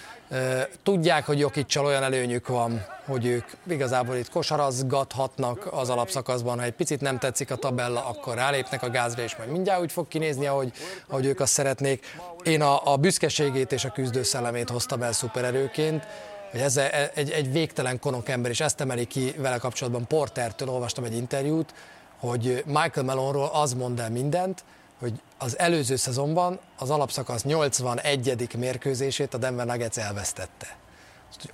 [0.84, 6.74] Tudják, hogy Jokicsal olyan előnyük van, hogy ők igazából itt kosarazgathatnak az alapszakaszban, ha egy
[6.74, 10.46] picit nem tetszik a tabella, akkor rálépnek a gázra, és majd mindjárt úgy fog kinézni,
[10.46, 10.72] ahogy,
[11.08, 12.06] ahogy ők azt szeretnék.
[12.44, 16.08] Én a, a büszkeségét és a küzdőszellemét hoztam el szupererőként,
[16.52, 16.78] hogy ez
[17.14, 21.74] egy, egy végtelen konok ember, és ezt emeli ki vele kapcsolatban Portertől, olvastam egy interjút,
[22.20, 24.64] hogy Michael Melonról az mond el mindent,
[25.04, 28.58] hogy az előző szezonban az alapszakasz 81.
[28.58, 30.78] mérkőzését a Denver Nuggets elvesztette.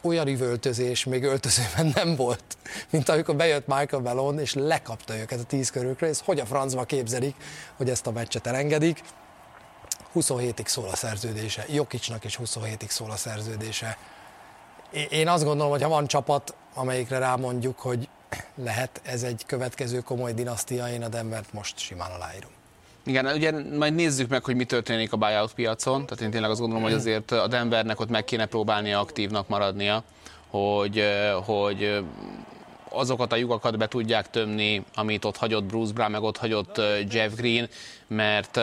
[0.02, 2.44] Olyan üvöltözés még öltözőben nem volt,
[2.90, 6.84] mint amikor bejött Michael Malone, és lekapta őket a tíz körükre, és hogy a francba
[6.84, 7.36] képzelik,
[7.78, 9.02] hogy ezt a meccset elengedik.
[10.16, 13.98] 27-ig szól a szerződése, Jokicsnak is 27-ig szól a szerződése.
[15.10, 18.10] Én azt gondolom, hogy ha van csapat, amelyikre rámondjuk, hogy
[18.56, 22.59] lehet ez egy következő komoly dinasztia, én a Denvert most simán aláírom.
[23.10, 26.06] Igen, ugye majd nézzük meg, hogy mi történik a buyout piacon.
[26.06, 30.04] Tehát én tényleg azt gondolom, hogy azért a Denvernek ott meg kéne próbálnia aktívnak maradnia,
[30.48, 31.04] hogy,
[31.46, 32.00] hogy
[32.90, 37.34] azokat a lyukakat be tudják tömni, amit ott hagyott Bruce Brown, meg ott hagyott Jeff
[37.36, 37.70] Green,
[38.08, 38.56] mert,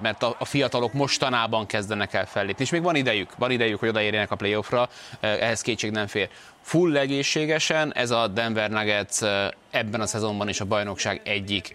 [0.00, 2.64] mert a, fiatalok mostanában kezdenek el fellépni.
[2.64, 4.88] És még van idejük, van idejük, hogy odaérjenek a playoffra,
[5.20, 6.28] ehhez kétség nem fér.
[6.60, 9.22] Full egészségesen ez a Denver Nuggets
[9.70, 11.74] ebben a szezonban is a bajnokság egyik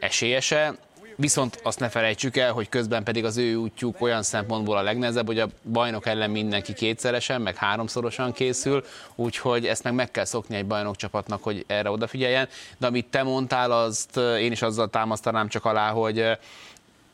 [0.00, 0.74] esélyese.
[1.18, 5.26] Viszont azt ne felejtsük el, hogy közben pedig az ő útjuk olyan szempontból a legnehezebb,
[5.26, 10.56] hogy a bajnok ellen mindenki kétszeresen, meg háromszorosan készül, úgyhogy ezt meg meg kell szokni
[10.56, 12.48] egy bajnokcsapatnak, hogy erre odafigyeljen.
[12.78, 16.38] De amit te mondtál, azt én is azzal támasztanám csak alá, hogy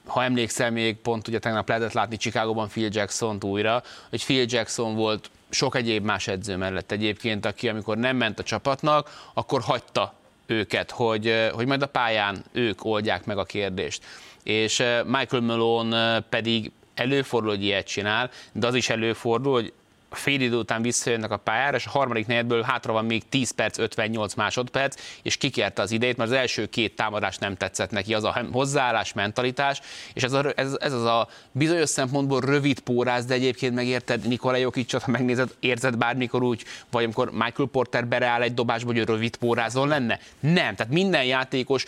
[0.07, 4.95] ha emlékszel még, pont ugye tegnap lehetett látni Chicagóban Phil jackson újra, hogy Phil Jackson
[4.95, 10.15] volt sok egyéb más edző mellett egyébként, aki amikor nem ment a csapatnak, akkor hagyta
[10.47, 14.05] őket, hogy, hogy majd a pályán ők oldják meg a kérdést.
[14.43, 19.73] És Michael Malone pedig előfordul, hogy ilyet csinál, de az is előfordul, hogy
[20.13, 23.79] fél idő után visszajönnek a pályára, és a harmadik negyedből hátra van még 10 perc,
[23.79, 28.25] 58 másodperc, és kikérte az idejét, mert az első két támadás nem tetszett neki, az
[28.25, 29.81] a hozzáállás, mentalitás,
[30.13, 34.57] és ez, a, ez, ez az a bizonyos szempontból rövid póráz, de egyébként megérted Nikola
[34.57, 39.37] Jokicsot, ha megnézed, érzed bármikor úgy, vagy amikor Michael Porter bereáll egy dobásba, hogy rövid
[39.37, 40.19] pórázon lenne?
[40.41, 41.85] Nem, tehát minden játékos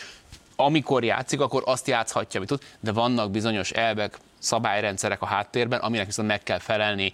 [0.55, 6.05] amikor játszik, akkor azt játszhatja, amit tud, de vannak bizonyos elvek, szabályrendszerek a háttérben, aminek
[6.05, 7.11] viszont meg kell felelni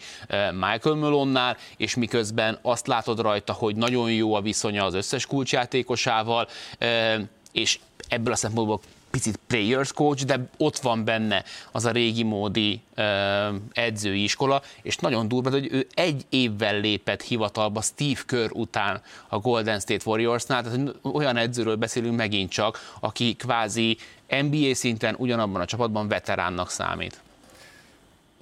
[0.51, 6.47] Michael Malone-nál, és miközben azt látod rajta, hogy nagyon jó a viszonya az összes kulcsjátékosával,
[7.51, 8.79] és ebből a szempontból
[9.11, 12.81] picit players coach, de ott van benne az a régi módi
[13.71, 19.39] edzői iskola, és nagyon durva, hogy ő egy évvel lépett hivatalba Steve Kerr után a
[19.39, 23.97] Golden State Warriorsnál, tehát olyan edzőről beszélünk megint csak, aki kvázi
[24.41, 27.21] NBA szinten ugyanabban a csapatban veteránnak számít.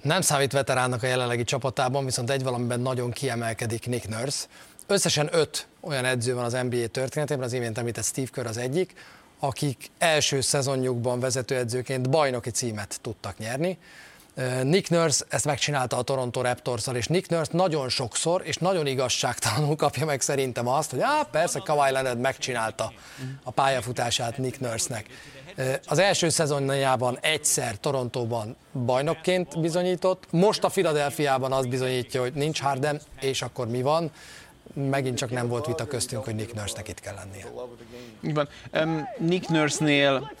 [0.02, 4.46] Nem számít veteránnak a jelenlegi csapatában, viszont egy valamiben nagyon kiemelkedik Nick Nurse.
[4.86, 8.94] Összesen öt olyan edző van az NBA történetében, az imént említett Steve Kerr az egyik,
[9.40, 13.78] akik első szezonjukban vezetőedzőként bajnoki címet tudtak nyerni.
[14.62, 19.76] Nick Nurse ezt megcsinálta a Toronto raptors és Nick Nurse nagyon sokszor és nagyon igazságtalanul
[19.76, 22.92] kapja meg szerintem azt, hogy á, persze Kawhi Leonard megcsinálta
[23.42, 25.06] a pályafutását Nick Nurse-nek.
[25.86, 33.00] Az első szezonjában egyszer Torontóban bajnokként bizonyított, most a Philadelphiában az bizonyítja, hogy nincs Harden,
[33.20, 34.10] és akkor mi van?
[34.74, 37.44] Megint csak nem volt vita köztünk, hogy Nick Nurse-nek itt kell lennie.
[38.20, 38.48] Van.
[38.72, 40.32] Um, Nick Nurse-nél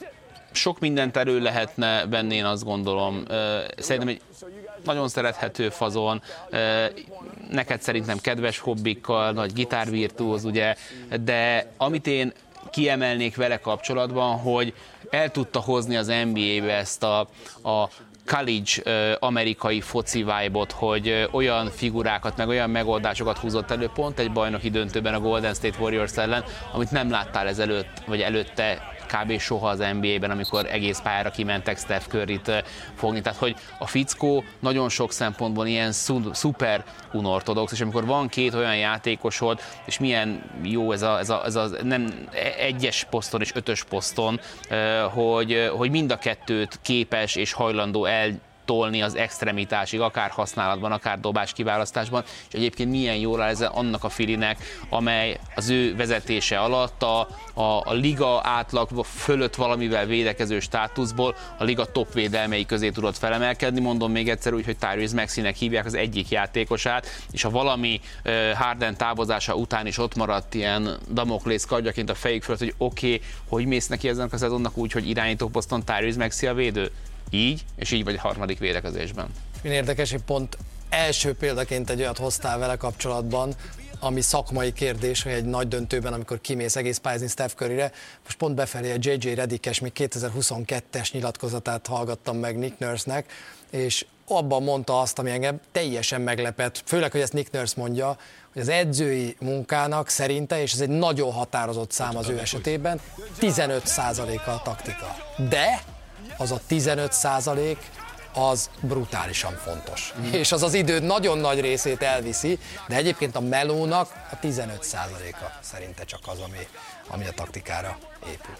[0.52, 3.24] sok mindent elő lehetne venni, én azt gondolom.
[3.76, 4.20] Szerintem egy
[4.84, 6.22] nagyon szerethető fazon,
[7.50, 10.74] neked szerintem kedves hobbikkal, nagy gitárvirtuóz, ugye,
[11.24, 12.32] de amit én
[12.70, 14.74] kiemelnék vele kapcsolatban, hogy
[15.10, 17.20] el tudta hozni az NBA-be ezt a,
[17.62, 17.88] a
[18.26, 18.82] college
[19.18, 25.14] amerikai foci vibe hogy olyan figurákat, meg olyan megoldásokat húzott elő pont egy bajnoki döntőben
[25.14, 29.38] a Golden State Warriors ellen, amit nem láttál ezelőtt, vagy előtte kb.
[29.38, 33.20] soha az NBA-ben, amikor egész pályára kimentek Steph Curry-t fogni.
[33.20, 35.92] Tehát, hogy a fickó nagyon sok szempontból ilyen
[36.32, 41.44] szuper unortodox, és amikor van két olyan játékosod, és milyen jó ez a, ez a,
[41.44, 44.40] ez a nem egyes poszton és ötös poszton,
[45.10, 51.20] hogy, hogy mind a kettőt képes és hajlandó el tolni az extremitásig, akár használatban, akár
[51.20, 56.58] dobás kiválasztásban, és egyébként milyen jól áll ez annak a filinek, amely az ő vezetése
[56.58, 62.90] alatt a, a, a liga átlag fölött valamivel védekező státuszból a liga top védelmei közé
[62.90, 63.80] tudott felemelkedni.
[63.80, 68.00] Mondom még egyszer úgy, hogy Tyrese Maxinek hívják az egyik játékosát, és ha valami
[68.54, 73.26] Harden távozása után is ott maradt ilyen Damoklész kardjaként a fejük fölött, hogy oké, okay,
[73.48, 76.90] hogy mész neki ezen a szezonnak úgy, hogy irányító poszton Tyrese Maxi a védő?
[77.30, 79.28] Így, és így vagy a harmadik védekezésben.
[79.62, 83.54] Én érdekes, hogy pont első példaként egy olyat hoztál vele kapcsolatban,
[84.00, 87.92] ami szakmai kérdés, hogy egy nagy döntőben, amikor kimész egész pályázni Steph Curryre,
[88.24, 93.32] most pont befelé a JJ Redikes még 2022-es nyilatkozatát hallgattam meg Nick Nurse-nek,
[93.70, 98.16] és abban mondta azt, ami engem teljesen meglepett, főleg, hogy ezt Nick Nurse mondja,
[98.52, 103.00] hogy az edzői munkának szerinte, és ez egy nagyon határozott szám az ő esetében,
[103.40, 105.16] 15%-a a taktika.
[105.48, 105.82] De
[106.40, 107.78] az a 15 százalék,
[108.34, 110.14] az brutálisan fontos.
[110.20, 110.32] Mm.
[110.32, 115.52] És az az idő nagyon nagy részét elviszi, de egyébként a melónak a 15 százaléka
[115.60, 116.68] szerinte csak az, ami,
[117.08, 117.98] ami a taktikára
[118.30, 118.54] épül.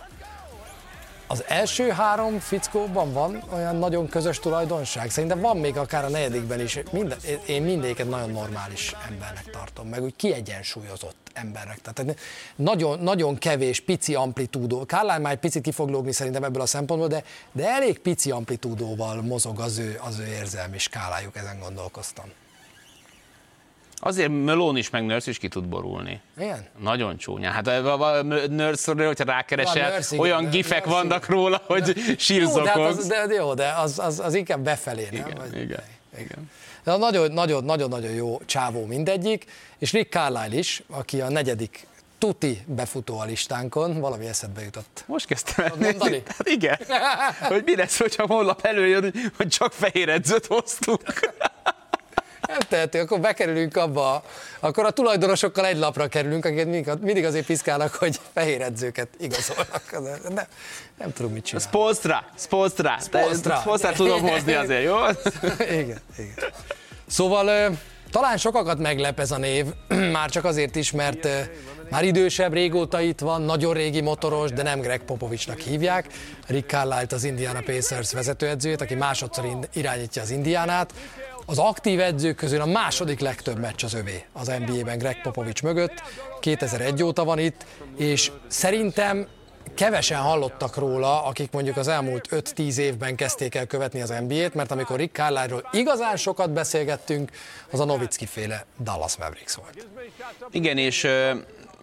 [1.31, 5.11] Az első három fickóban van olyan nagyon közös tulajdonság?
[5.11, 6.79] Szerintem van még akár a negyedikben is.
[6.93, 11.81] Minden, én mindéket nagyon normális embernek tartom, meg úgy kiegyensúlyozott embernek.
[11.81, 12.19] Tehát
[12.57, 14.85] nagyon, nagyon kevés, pici amplitúdó.
[14.85, 18.31] Kárlán már egy picit ki fog lógni szerintem ebből a szempontból, de, de elég pici
[18.31, 22.31] amplitúdóval mozog az ő, az ő érzelmi skálájuk, ezen gondolkoztam.
[24.03, 26.21] Azért Melón is, meg Nurse is ki tud borulni.
[26.39, 26.67] Igen?
[26.79, 27.51] Nagyon csúnya.
[27.51, 32.57] Hát a nurse hogyha rákeresel, nurse, olyan igen, gifek nurse, vannak róla, hogy sírzokogsz.
[32.57, 35.27] Jó, de, hát az, de, jó, de az, az, az inkább befelé, nem?
[35.27, 35.83] Igen, Vagy, igen,
[36.19, 36.51] igen.
[36.85, 39.45] De nagyon-nagyon jó csávó mindegyik,
[39.79, 41.87] és Rick Carlisle is, aki a negyedik
[42.19, 45.05] tuti befutó a listánkon, valami eszedbe jutott.
[45.07, 46.23] Most kezdtem el nézni.
[46.37, 46.79] Hát igen,
[47.41, 51.03] hogy mi lesz, hogyha honlap előjön, hogy csak fehér edzőt hoztunk.
[52.51, 54.23] Nem tehető, akkor bekerülünk abba,
[54.61, 59.83] akkor a tulajdonosokkal egy lapra kerülünk, akiket mindig, azért piszkálnak, hogy fehér edzőket igazolnak.
[60.35, 60.47] Nem,
[60.99, 61.69] nem tudom, mit csinálni.
[61.69, 62.97] Spolstra, Spolstra.
[63.01, 63.57] Spolstra.
[63.57, 64.97] Spolstra tudom hozni azért, jó?
[65.61, 66.53] igen, igen.
[67.07, 67.77] Szóval
[68.11, 69.67] talán sokakat meglep ez a név,
[70.13, 71.29] már csak azért is, mert
[71.91, 76.07] már idősebb, régóta itt van, nagyon régi motoros, de nem Greg Popovicsnak hívják.
[76.47, 80.93] Rick Carlisle az Indiana Pacers vezetőedzőjét, aki másodszor irányítja az Indiánát.
[81.47, 86.03] Az aktív edzők közül a második legtöbb meccs az övé az NBA-ben Greg Popovics mögött.
[86.41, 87.65] 2001 óta van itt,
[87.97, 89.27] és szerintem
[89.75, 94.71] kevesen hallottak róla, akik mondjuk az elmúlt 5-10 évben kezdték el követni az NBA-t, mert
[94.71, 97.31] amikor Rick Carlisle-ról igazán sokat beszélgettünk,
[97.71, 99.87] az a Novicki féle Dallas Mavericks volt.
[100.51, 101.09] Igen, és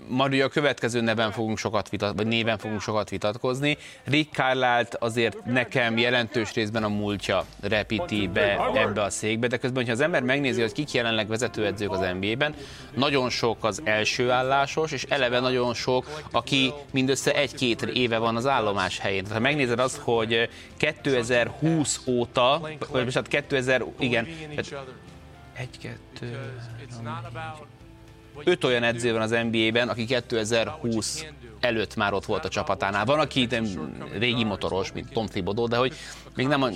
[0.09, 3.77] ugye a következő neven fogunk sokat vitat, vagy néven fogunk sokat vitatkozni.
[4.03, 9.77] Rick carlisle azért nekem jelentős részben a múltja repíti be ebbe a székbe, de közben,
[9.77, 12.55] hogyha az ember megnézi, hogy kik jelenleg vezetőedzők az NBA-ben,
[12.95, 18.47] nagyon sok az első állásos, és eleve nagyon sok, aki mindössze egy-két éve van az
[18.47, 19.23] állomás helyén.
[19.23, 26.39] Tehát ha megnézed azt, hogy 2020 óta, vagy most 2000, igen, egy, kettő,
[28.43, 31.25] öt olyan edző van az NBA-ben, aki 2020
[31.59, 33.05] előtt már ott volt a csapatánál.
[33.05, 33.47] Van, aki
[34.19, 35.93] régi motoros, mint Tom Thibodeau, de hogy
[36.35, 36.73] még nem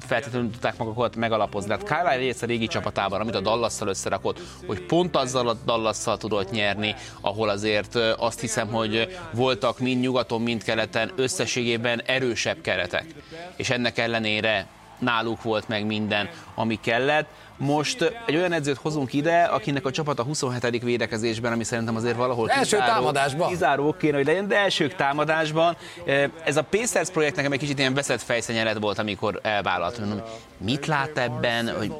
[0.00, 1.68] feltétlenül tudták magukat megalapozni.
[1.68, 5.98] Tehát Kyle rész a régi csapatában, amit a dallas összerakott, hogy pont azzal a dallas
[6.18, 13.04] tudott nyerni, ahol azért azt hiszem, hogy voltak mind nyugaton, mind keleten összességében erősebb keretek.
[13.56, 14.66] És ennek ellenére
[14.98, 17.28] náluk volt meg minden, ami kellett.
[17.56, 20.82] Most egy olyan edzőt hozunk ide, akinek a csapat a 27.
[20.82, 23.48] védekezésben, ami szerintem azért valahol első kizáró, támadásban.
[23.48, 25.76] kizáró kéne, hogy legyen, de első támadásban.
[26.44, 29.98] Ez a Pacers projekt nekem egy kicsit ilyen veszett fejszenyelet volt, amikor elvállalt.
[29.98, 30.22] Mondom,
[30.56, 31.92] mit lát ebben, hogy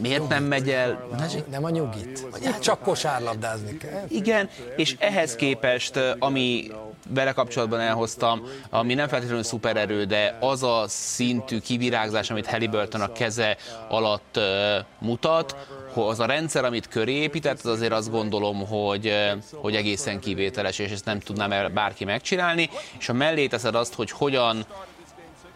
[0.00, 1.08] miért nem megy el?
[1.50, 2.26] Nem a nyugit.
[2.42, 4.04] Itt csak kosárlabdázni kell.
[4.08, 6.70] Igen, és ehhez képest, ami
[7.14, 13.12] vele kapcsolatban elhoztam, ami nem feltétlenül szupererő, de az a szintű kivirágzás, amit Halliburton a
[13.12, 13.56] keze
[13.88, 14.40] alatt
[14.98, 15.56] mutat,
[15.94, 19.14] az a rendszer, amit köré épített, az azért azt gondolom, hogy,
[19.54, 24.10] hogy egészen kivételes, és ezt nem tudnám bárki megcsinálni, és a mellé teszed azt, hogy
[24.10, 24.64] hogyan,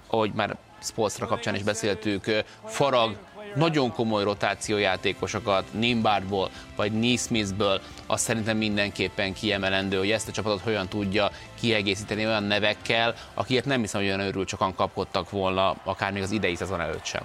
[0.06, 3.16] ahogy már Spolstra kapcsán is beszéltük, farag
[3.56, 10.88] nagyon komoly rotációjátékosokat Nimbardból vagy Neesmithből, azt szerintem mindenképpen kiemelendő, hogy ezt a csapatot hogyan
[10.88, 16.22] tudja kiegészíteni olyan nevekkel, akiket nem hiszem, hogy olyan örül sokan kapkodtak volna, akár még
[16.22, 17.22] az idei szezon előtt sem.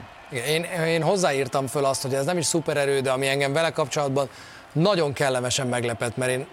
[0.47, 4.29] Én, én hozzáírtam föl azt, hogy ez nem is szupererő, de ami engem vele kapcsolatban
[4.71, 6.47] nagyon kellemesen meglepett, mert én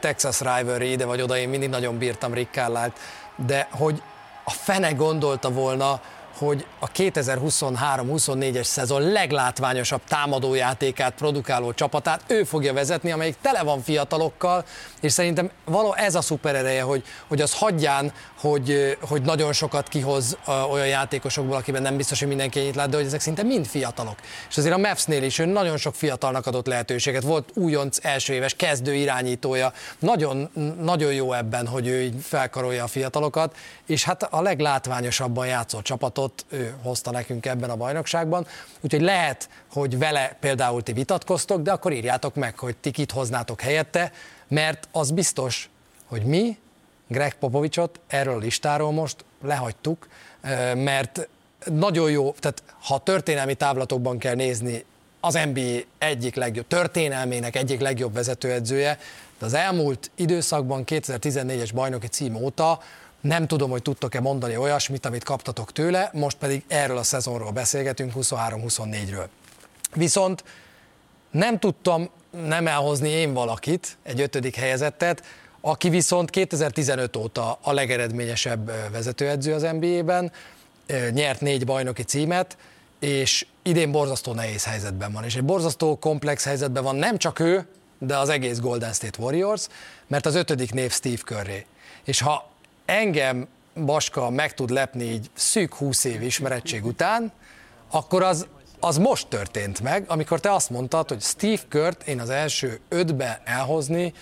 [0.00, 2.98] Texas Rivalry ide vagy oda, én mindig nagyon bírtam Rick Carlisle-t,
[3.46, 4.02] de hogy
[4.44, 6.00] a fene gondolta volna,
[6.38, 14.64] hogy a 2023-24-es szezon leglátványosabb támadójátékát produkáló csapatát ő fogja vezetni, amelyik tele van fiatalokkal,
[15.00, 20.36] és szerintem való ez a szuperereje, hogy, hogy az hagyján, hogy, hogy nagyon sokat kihoz
[20.70, 24.16] olyan játékosokból, akiben nem biztos, hogy mindenki ennyit lát, de hogy ezek szinte mind fiatalok.
[24.48, 27.22] És azért a Mavs-nél is ő nagyon sok fiatalnak adott lehetőséget.
[27.22, 32.86] Volt újonc első éves kezdő irányítója, nagyon, nagyon jó ebben, hogy ő így felkarolja a
[32.86, 33.56] fiatalokat,
[33.86, 38.46] és hát a leglátványosabban játszó csapatot ő hozta nekünk ebben a bajnokságban,
[38.80, 43.60] úgyhogy lehet, hogy vele például ti vitatkoztok, de akkor írjátok meg, hogy ti kit hoznátok
[43.60, 44.12] helyette,
[44.48, 45.70] mert az biztos,
[46.06, 46.58] hogy mi
[47.08, 50.08] Greg Popovicsot erről a listáról most lehagytuk,
[50.74, 51.28] mert
[51.64, 54.84] nagyon jó, tehát ha történelmi távlatokban kell nézni,
[55.20, 58.98] az NBA egyik legjobb, történelmének egyik legjobb vezetőedzője,
[59.38, 62.80] de az elmúlt időszakban, 2014-es bajnoki cím óta
[63.22, 68.12] nem tudom, hogy tudtok-e mondani olyasmit, amit kaptatok tőle, most pedig erről a szezonról beszélgetünk,
[68.16, 69.26] 23-24-ről.
[69.94, 70.44] Viszont
[71.30, 72.10] nem tudtam
[72.46, 75.22] nem elhozni én valakit, egy ötödik helyezettet,
[75.60, 80.32] aki viszont 2015 óta a legeredményesebb vezetőedző az NBA-ben,
[81.10, 82.56] nyert négy bajnoki címet,
[82.98, 85.24] és idén borzasztó nehéz helyzetben van.
[85.24, 87.66] És egy borzasztó komplex helyzetben van nem csak ő,
[87.98, 89.66] de az egész Golden State Warriors,
[90.06, 91.66] mert az ötödik név Steve Curry.
[92.04, 92.51] És ha
[92.84, 93.48] engem
[93.84, 97.32] Baska meg tud lepni így szűk 20 év ismerettség után,
[97.90, 98.46] akkor az,
[98.80, 103.42] az most történt meg, amikor te azt mondtad, hogy Steve Kurt én az első ötbe
[103.44, 104.12] elhozni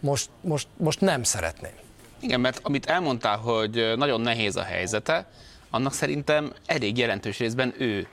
[0.00, 1.72] most, most, most nem szeretném.
[2.20, 5.26] Igen, mert amit elmondtál, hogy nagyon nehéz a helyzete,
[5.70, 8.08] annak szerintem elég jelentős részben ő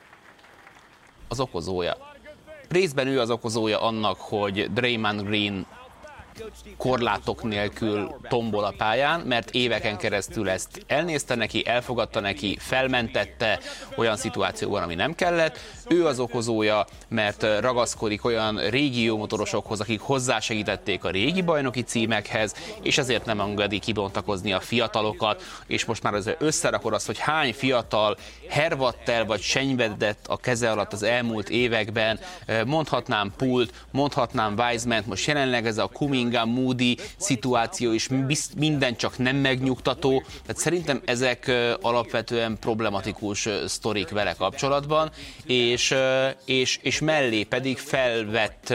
[1.27, 1.97] az okozója.
[2.69, 5.65] Részben ő az okozója annak, hogy Draymond Green
[6.77, 13.59] korlátok nélkül tombol a pályán, mert éveken keresztül ezt elnézte neki, elfogadta neki, felmentette
[13.95, 15.59] olyan szituációban, ami nem kellett.
[15.87, 22.97] Ő az okozója, mert ragaszkodik olyan régi motorosokhoz, akik hozzásegítették a régi bajnoki címekhez, és
[22.97, 28.17] ezért nem engedi kibontakozni a fiatalokat, és most már az összerakod azt, hogy hány fiatal
[28.49, 32.19] hervadt el, vagy senyvedett a keze alatt az elmúlt években,
[32.65, 38.09] mondhatnám Pult, mondhatnám Wiseman, most jelenleg ez a Kumi Cunningham, Moody szituáció is
[38.57, 40.23] minden csak nem megnyugtató.
[40.41, 41.51] Tehát szerintem ezek
[41.81, 45.11] alapvetően problematikus sztorik vele kapcsolatban,
[45.45, 45.95] és,
[46.45, 48.73] és, és mellé pedig felvett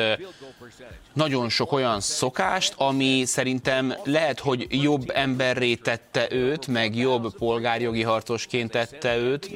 [1.13, 8.03] nagyon sok olyan szokást, ami szerintem lehet, hogy jobb emberré tette őt, meg jobb polgárjogi
[8.03, 9.51] harcosként tette őt,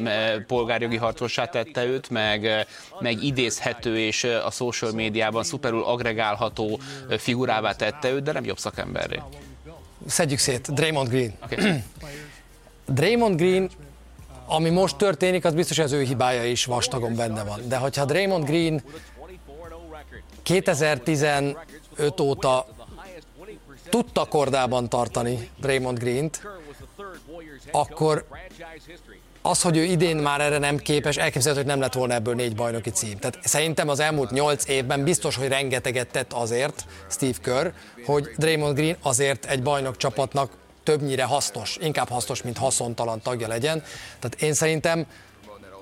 [0.47, 2.67] polgárjogi harcossá tette őt, meg,
[2.99, 6.81] meg idézhető és a social médiában szuperül agregálható
[7.19, 9.23] figurává tette őt, de nem jobb szakemberré.
[10.07, 11.33] Szedjük szét, Draymond Green.
[11.45, 11.73] Okay.
[12.87, 13.71] Draymond Green
[14.47, 17.61] ami most történik, az biztos, hogy az ő hibája is vastagon benne van.
[17.69, 18.83] De hogyha Draymond Green
[20.45, 22.67] 2015 óta
[23.89, 26.43] tudta kordában tartani Raymond Green-t,
[27.71, 28.27] akkor
[29.43, 32.55] az, hogy ő idén már erre nem képes, elképzelhető, hogy nem lett volna ebből négy
[32.55, 33.19] bajnoki cím.
[33.19, 37.69] Tehát szerintem az elmúlt nyolc évben biztos, hogy rengeteget tett azért Steve Kerr,
[38.05, 40.51] hogy Draymond Green azért egy bajnok csapatnak
[40.83, 43.83] többnyire hasznos, inkább hasznos, mint haszontalan tagja legyen.
[44.19, 45.07] Tehát én szerintem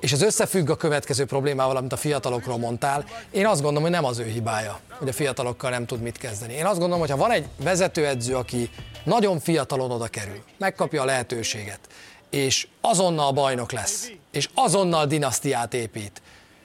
[0.03, 3.05] és ez összefügg a következő problémával, amit a fiatalokról mondtál.
[3.31, 6.55] Én azt gondolom, hogy nem az ő hibája, hogy a fiatalokkal nem tud mit kezdeni.
[6.55, 8.71] Én azt gondolom, hogy ha van egy vezetőedző, aki
[9.05, 11.81] nagyon fiatalon oda kerül, megkapja a lehetőséget,
[12.31, 16.23] és azonnal bajnok lesz, és azonnal dinasztiát épít,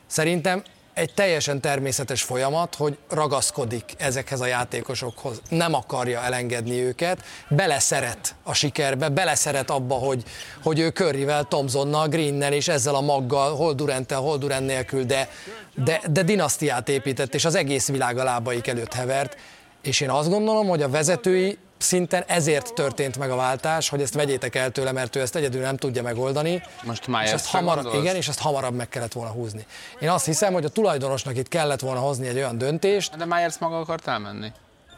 [0.07, 0.63] szerintem
[0.97, 8.53] egy teljesen természetes folyamat, hogy ragaszkodik ezekhez a játékosokhoz, nem akarja elengedni őket, beleszeret a
[8.53, 10.23] sikerbe, beleszeret abba, hogy,
[10.63, 15.29] hogy ő Curryvel, Thompsonnal, Greennel és ezzel a maggal, hol Duranttel, hol Durant nélkül, de,
[15.75, 19.37] de, de dinasztiát épített, és az egész világ a lábaik előtt hevert,
[19.81, 24.13] és én azt gondolom, hogy a vezetői szinten ezért történt meg a váltás, hogy ezt
[24.13, 26.63] vegyétek el tőle, mert ő ezt egyedül nem tudja megoldani.
[26.83, 29.65] Most már ezt hamar, Igen, és ezt hamarabb meg kellett volna húzni.
[29.99, 33.15] Én azt hiszem, hogy a tulajdonosnak itt kellett volna hozni egy olyan döntést.
[33.15, 34.51] De Myers maga akart elmenni.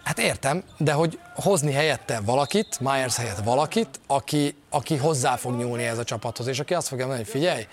[0.04, 5.84] Hát értem, de hogy hozni helyette valakit, Myers helyett valakit, aki, aki hozzá fog nyúlni
[5.84, 7.68] ez a csapathoz, és aki azt fogja mondani, hogy figyelj,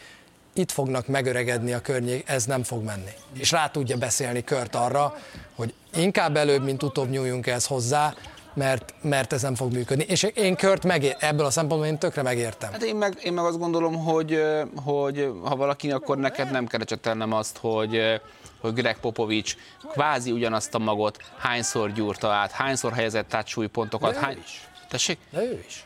[0.52, 3.10] itt fognak megöregedni a környék, ez nem fog menni.
[3.38, 5.16] És rá tudja beszélni Kört arra,
[5.54, 8.14] hogy inkább előbb, mint utóbb nyúljunk ez hozzá,
[8.56, 10.04] mert, mert ez nem fog működni.
[10.08, 12.72] És én Kört megér, ebből a szempontból én tökre megértem.
[12.72, 14.42] Hát én meg, én meg azt gondolom, hogy,
[14.84, 18.20] hogy ha valaki, akkor neked nem kell ecsetelnem azt, hogy,
[18.60, 19.56] hogy Greg Popovics
[19.92, 24.12] kvázi ugyanazt a magot hányszor gyúrta át, hányszor helyezett át súlypontokat.
[24.12, 24.38] De hány...
[24.44, 24.68] is.
[24.88, 25.18] Tessék?
[25.30, 25.84] De ő is.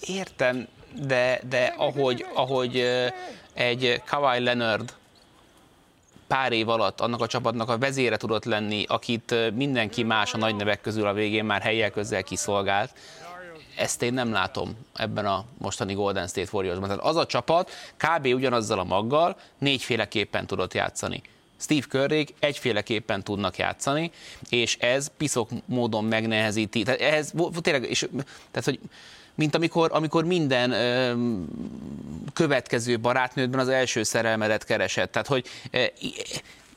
[0.00, 0.66] Értem,
[1.06, 2.86] de, de ahogy, ahogy
[3.54, 4.94] egy Kawhi Leonard
[6.26, 10.56] pár év alatt annak a csapatnak a vezére tudott lenni, akit mindenki más a nagy
[10.56, 12.94] nevek közül a végén már helyek közel kiszolgált,
[13.76, 16.88] ezt én nem látom ebben a mostani Golden State Warriorsban.
[16.88, 18.26] Tehát az a csapat kb.
[18.26, 21.22] ugyanazzal a maggal négyféleképpen tudott játszani.
[21.56, 24.10] Steve curry egyféleképpen tudnak játszani,
[24.48, 26.82] és ez piszok módon megnehezíti.
[26.82, 28.08] Tehát ehhez tényleg, és,
[28.50, 28.78] tehát, hogy
[29.34, 31.12] mint amikor, amikor minden ö,
[32.32, 35.12] következő barátnődben az első szerelmedet keresett.
[35.12, 35.46] Tehát, hogy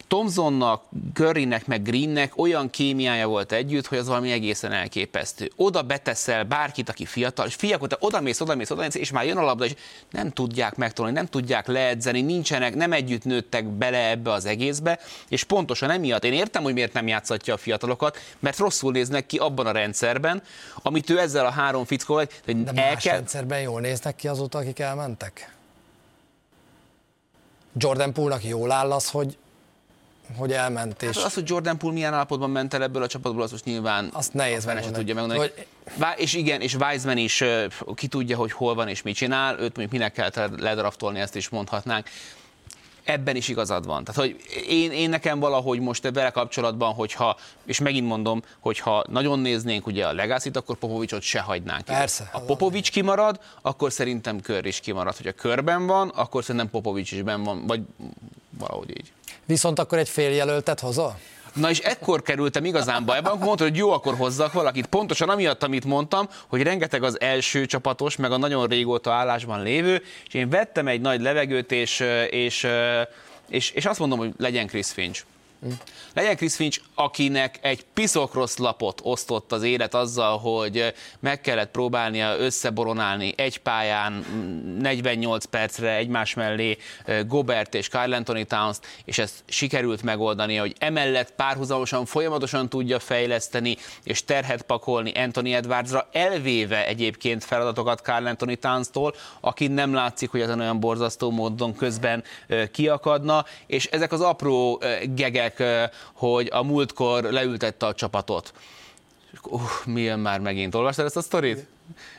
[0.08, 0.84] Thompsonnak,
[1.14, 5.52] Currynek, meg Greennek olyan kémiája volt együtt, hogy az valami egészen elképesztő.
[5.56, 9.26] Oda beteszel bárkit, aki fiatal, és fiak, oda mész, oda mész, oda mész, és már
[9.26, 9.74] jön a labda, és
[10.12, 15.44] nem tudják megtolni, nem tudják leedzeni, nincsenek, nem együtt nőttek bele ebbe az egészbe, és
[15.44, 19.66] pontosan emiatt én értem, hogy miért nem játszatja a fiatalokat, mert rosszul néznek ki abban
[19.66, 20.44] a rendszerben,
[20.76, 23.16] amit ő ezzel a három fickóval, hogy De el más kell...
[23.16, 25.52] rendszerben jól néznek ki azóta, akik elmentek?
[27.78, 29.38] Jordan Poole-nak jól áll az, hogy
[30.36, 31.02] hogy elment.
[31.02, 31.16] És...
[31.16, 34.10] Hát az, hogy Jordan Poole milyen állapotban ment el ebből a csapatból, az most nyilván
[34.14, 35.40] azt nehéz meg tudja megmondani.
[35.40, 35.68] Hogy...
[36.16, 37.44] És igen, és Wiseman is
[37.96, 41.50] ki tudja, hogy hol van és mit csinál, őt mondjuk minek kell ledraftolni, ezt is
[41.50, 42.10] mondhatnánk
[43.08, 44.04] ebben is igazad van.
[44.04, 44.36] Tehát, hogy
[44.68, 50.08] én, én nekem valahogy most vele kapcsolatban, hogyha, és megint mondom, hogyha nagyon néznénk ugye
[50.08, 51.86] a legacy akkor Popovicsot se hagynánk.
[51.86, 52.30] Persze.
[52.32, 55.16] Ha Popovics kimarad, akkor szerintem Kör is kimarad.
[55.16, 57.82] Hogyha körben van, akkor szerintem Popovics is ben van, vagy
[58.58, 59.12] valahogy így.
[59.48, 61.20] Viszont akkor egy féljelöltet hozol?
[61.54, 64.86] Na és ekkor kerültem igazán bajba, akkor mondta, hogy jó, akkor hozzak valakit.
[64.86, 70.04] Pontosan amiatt, amit mondtam, hogy rengeteg az első csapatos, meg a nagyon régóta állásban lévő,
[70.28, 72.68] és én vettem egy nagy levegőt, és, és,
[73.50, 75.24] és, és azt mondom, hogy legyen Chris Finch.
[76.14, 81.72] Legyen Chris Finch, akinek egy piszok rossz lapot osztott az élet azzal, hogy meg kellett
[81.72, 84.14] próbálnia összeboronálni egy pályán
[84.80, 86.78] 48 percre egymás mellé
[87.28, 93.78] Gobert és Carl Anthony towns és ezt sikerült megoldani, hogy emellett párhuzamosan folyamatosan tudja fejleszteni
[94.04, 100.42] és terhet pakolni Anthony Edwardsra, elvéve egyébként feladatokat Carl Anthony Towns-tól, aki nem látszik, hogy
[100.42, 102.24] ezen olyan borzasztó módon közben
[102.72, 104.82] kiakadna, és ezek az apró
[105.16, 108.54] gegek, hírek, hogy a múltkor leültette a csapatot.
[109.44, 110.76] Uh, milyen már megint?
[110.76, 111.68] Olvastad ezt a sztorit?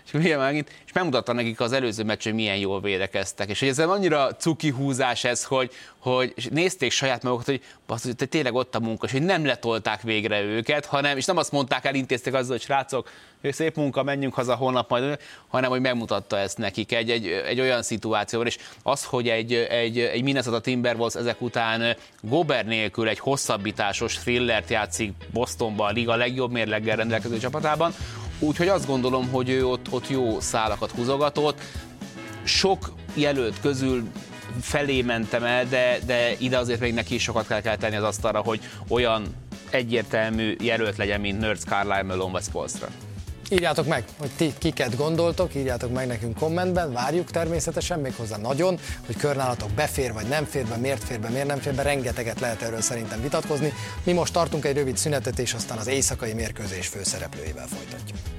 [0.07, 0.71] És milyen megint?
[0.87, 3.49] És megmutatta nekik az előző meccs, hogy milyen jól védekeztek.
[3.49, 8.13] És hogy ez annyira cuki húzás ez, hogy, hogy és nézték saját magukat, hogy basszus,
[8.19, 11.53] hogy tényleg ott a munka, és hogy nem letolták végre őket, hanem, és nem azt
[11.53, 13.11] mondták, elintézték azzal, hogy srácok,
[13.43, 17.83] szép munka, menjünk haza holnap majd, hanem hogy megmutatta ezt nekik egy, egy, egy olyan
[17.83, 24.15] szituációban, és az, hogy egy, egy, egy Minnesota Timberwolves ezek után Gober nélkül egy hosszabbításos
[24.15, 27.95] thrillert játszik Bostonban, a liga legjobb mérleggel rendelkező csapatában,
[28.39, 31.61] úgyhogy azt gondolom, hogy ő ott, ott jó szálakat húzogatott.
[32.45, 34.09] Sok jelölt közül
[34.61, 38.03] felé mentem el, de, de ide azért még neki is sokat kell, kell tenni az
[38.03, 39.27] asztalra, hogy olyan
[39.71, 42.89] egyértelmű jelölt legyen, mint Nerds Carlisle, Malone vagy Spolstra.
[43.51, 49.17] Írjátok meg, hogy ti kiket gondoltok, írjátok meg nekünk kommentben, várjuk természetesen, méghozzá nagyon, hogy
[49.17, 52.63] körnálatok befér vagy nem fér be, miért fér be, miért nem fér be, rengeteget lehet
[52.63, 53.73] erről szerintem vitatkozni.
[54.05, 58.38] Mi most tartunk egy rövid szünetet, és aztán az éjszakai mérkőzés főszereplőivel folytatjuk.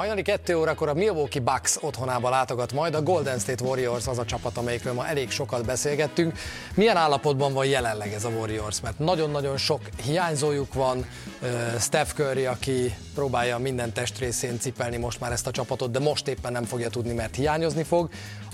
[0.00, 4.24] Hajnali 2 órakor a Milwaukee Bucks otthonába látogat majd a Golden State Warriors az a
[4.24, 6.38] csapat, amelyikről ma elég sokat beszélgettünk.
[6.74, 8.80] Milyen állapotban van jelenleg ez a Warriors?
[8.80, 11.06] Mert nagyon-nagyon sok hiányzójuk van.
[11.78, 16.52] Steph Curry, aki próbálja minden testrészén cipelni most már ezt a csapatot, de most éppen
[16.52, 18.08] nem fogja tudni, mert hiányozni fog.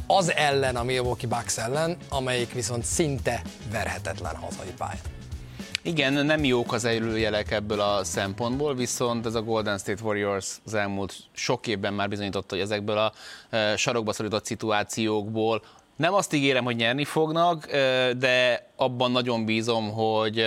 [0.07, 5.16] Az ellen, a Milwaukee Bucks ellen, amelyik viszont szinte verhetetlen hazai pályán.
[5.87, 10.75] Igen, nem jók az előjelek ebből a szempontból, viszont ez a Golden State Warriors az
[10.75, 13.13] elmúlt sok évben már bizonyította, hogy ezekből a
[13.51, 15.63] e, sarokba szorított szituációkból
[15.97, 17.67] nem azt ígérem, hogy nyerni fognak,
[18.19, 20.45] de abban nagyon bízom, hogy,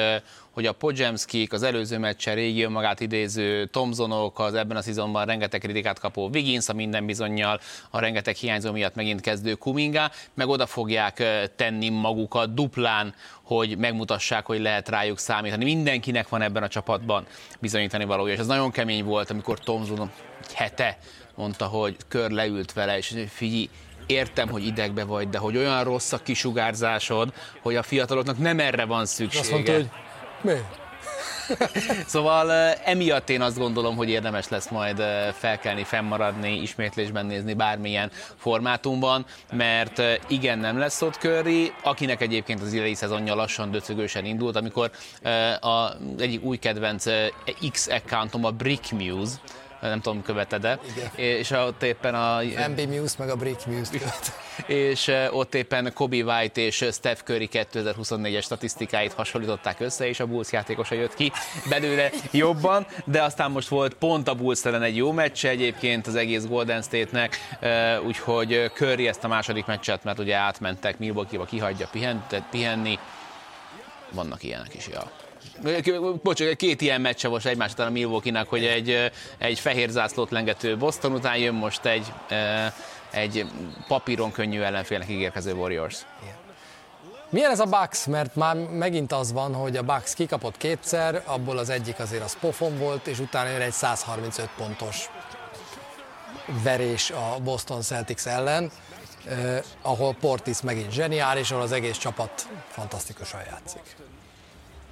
[0.52, 5.60] hogy a Podzsemskik, az előző meccsen régi magát idéző Tomzonok, az ebben a szezonban rengeteg
[5.60, 10.66] kritikát kapó Wiggins, a minden bizonyal a rengeteg hiányzó miatt megint kezdő Kuminga, meg oda
[10.66, 11.24] fogják
[11.56, 15.64] tenni magukat duplán, hogy megmutassák, hogy lehet rájuk számítani.
[15.64, 17.26] Mindenkinek van ebben a csapatban
[17.60, 20.12] bizonyítani valója, és ez nagyon kemény volt, amikor Tomzon
[20.54, 20.97] hete
[21.36, 23.70] mondta, hogy kör leült vele, és figyelj,
[24.10, 28.86] értem, hogy idegbe vagy, de hogy olyan rossz a kisugárzásod, hogy a fiataloknak nem erre
[28.86, 29.41] van szüksége.
[29.41, 29.89] Azt mondta, hogy
[30.41, 30.53] mi?
[32.05, 32.51] szóval
[32.86, 35.03] emiatt én azt gondolom, hogy érdemes lesz majd
[35.34, 42.74] felkelni, fennmaradni, ismétlésben nézni bármilyen formátumban, mert igen, nem lesz ott Curry, akinek egyébként az
[42.74, 44.91] idei szezonja lassan döcögősen indult, amikor
[45.62, 47.05] a egyik új kedvenc
[47.72, 49.36] X accountom a Brick Muse,
[49.82, 50.80] nem tudom, követed de
[51.15, 52.41] és ott éppen a...
[52.69, 54.32] MB Muse meg a Brick Muse követ.
[54.67, 60.51] és ott éppen Kobe White és Steph Curry 2024-es statisztikáit hasonlították össze, és a Bulls
[60.51, 61.32] játékosa jött ki
[61.69, 66.15] belőle jobban, de aztán most volt pont a Bulls ellen egy jó meccs egyébként az
[66.15, 67.38] egész Golden State-nek,
[68.05, 72.99] úgyhogy Curry ezt a második meccset, mert ugye átmentek Milwaukee-ba, kihagyja pihen, pihenni,
[74.12, 75.12] vannak ilyenek is, ja.
[76.24, 80.78] Bocs, két ilyen meccse volt egymás után a milwaukee hogy egy, egy fehér zászlót lengető
[80.78, 82.14] Boston után jön most egy,
[83.12, 83.45] egy
[83.88, 85.97] papíron könnyű ellenfélnek ígérkező Warriors.
[87.30, 88.05] Milyen ez a Bucks?
[88.05, 92.38] Mert már megint az van, hogy a Bucks kikapott kétszer, abból az egyik azért az
[92.39, 95.10] pofon volt, és utána jön egy 135 pontos
[96.64, 98.72] verés a Boston Celtics ellen,
[99.26, 103.95] eh, ahol Portis megint zseniális, ahol az egész csapat fantasztikusan játszik.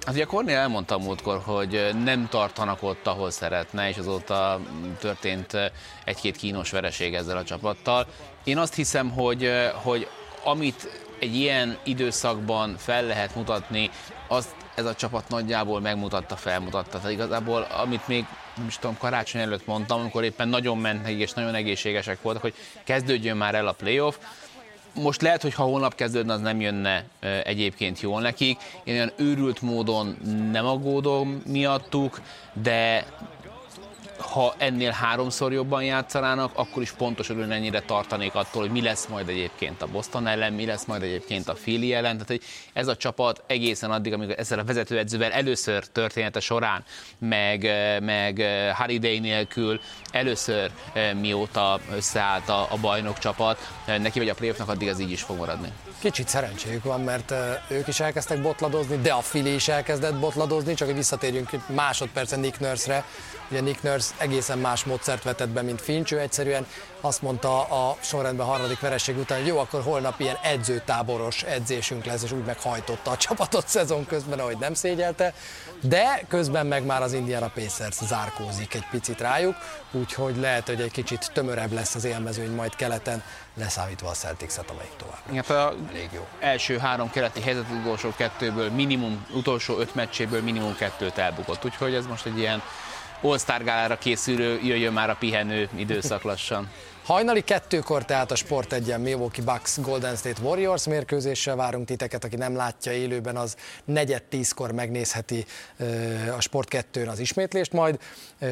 [0.06, 4.60] Hát ugye Kornél elmondta a múltkor, hogy nem tartanak ott, ahol szeretne, és azóta
[4.98, 5.72] történt
[6.04, 8.06] egy-két kínos vereség ezzel a csapattal.
[8.44, 9.50] Én azt hiszem, hogy,
[9.82, 10.08] hogy
[10.44, 13.90] amit egy ilyen időszakban fel lehet mutatni,
[14.28, 16.98] azt ez a csapat nagyjából megmutatta, felmutatta.
[16.98, 18.24] Tehát igazából, amit még
[18.58, 22.54] nem is tudom, karácsony előtt mondtam, amikor éppen nagyon mentek és nagyon egészségesek voltak, hogy
[22.84, 24.16] kezdődjön már el a playoff,
[24.94, 27.04] most lehet, hogy ha holnap kezdődne, az nem jönne
[27.44, 28.60] egyébként jól nekik.
[28.84, 30.16] Én olyan őrült módon
[30.52, 32.20] nem aggódom miattuk,
[32.52, 33.06] de
[34.18, 39.28] ha ennél háromszor jobban játszanának, akkor is pontosan ennyire tartanék attól, hogy mi lesz majd
[39.28, 42.12] egyébként a Boston ellen, mi lesz majd egyébként a Philly ellen.
[42.12, 42.42] Tehát, hogy
[42.72, 46.84] ez a csapat egészen addig, amíg ezzel a vezetőedzővel először története során,
[47.18, 47.62] meg,
[48.02, 48.42] meg
[48.76, 50.70] Holiday nélkül először
[51.20, 55.36] mióta összeállt a, a bajnok csapat, neki vagy a playoffnak, addig az így is fog
[55.36, 55.72] maradni.
[56.00, 57.34] Kicsit szerencséjük van, mert
[57.68, 62.60] ők is elkezdtek botladozni, de a Fili is elkezdett botladozni, csak hogy visszatérjünk másodpercen Nick
[62.60, 63.04] Nurse-re.
[63.50, 66.66] Ugye Nick Nurse egészen más módszert vetett be, mint Finch, ő egyszerűen
[67.00, 72.22] azt mondta a sorrendben harmadik vereség után, hogy jó, akkor holnap ilyen edzőtáboros edzésünk lesz,
[72.22, 75.34] és úgy meghajtotta a csapatot szezon közben, ahogy nem szégyelte,
[75.80, 79.56] de közben meg már az Indiana Pacers zárkózik egy picit rájuk,
[79.92, 83.22] úgyhogy lehet, hogy egy kicsit tömörebb lesz az élmezőny majd keleten,
[83.54, 85.20] leszámítva a Celtics-et, amelyik tovább.
[85.30, 86.26] Igen, hát a Elég jó.
[86.40, 92.06] első három keleti helyzet utolsó kettőből minimum, utolsó öt meccséből minimum kettőt elbukott, úgyhogy ez
[92.06, 92.62] most egy ilyen
[93.22, 96.70] All-Star készülő, jöjjön már a pihenő időszak lassan.
[97.08, 102.36] Hajnali kettőkor tehát a Sport egyen Milwaukee Bucks Golden State Warriors mérkőzéssel várunk titeket, aki
[102.36, 105.44] nem látja élőben, az negyed tízkor megnézheti
[106.36, 107.98] a Sport 2 az ismétlést majd.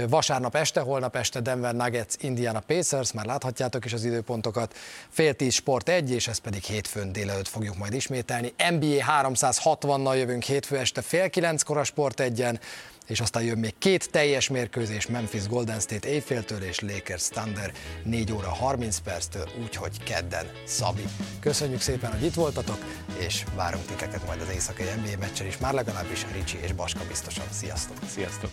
[0.09, 4.75] Vasárnap este, holnap este Denver Nuggets, Indiana Pacers, már láthatjátok is az időpontokat.
[5.09, 8.55] Fél tíz Sport 1, és ezt pedig hétfőn délelőtt fogjuk majd ismételni.
[8.71, 12.61] NBA 360-nal jövünk hétfő este fél kilenckor a Sport egyen
[13.07, 18.33] és aztán jön még két teljes mérkőzés Memphis Golden State éjféltől és Lakers Thunder 4
[18.33, 21.05] óra 30 perctől, úgyhogy kedden Szabi.
[21.41, 22.79] Köszönjük szépen, hogy itt voltatok,
[23.19, 27.47] és várunk titeket majd az éjszakai NBA meccsen is, már legalábbis Ricsi és Baska biztosan.
[27.51, 27.97] Sziasztok!
[28.09, 28.51] Sziasztok!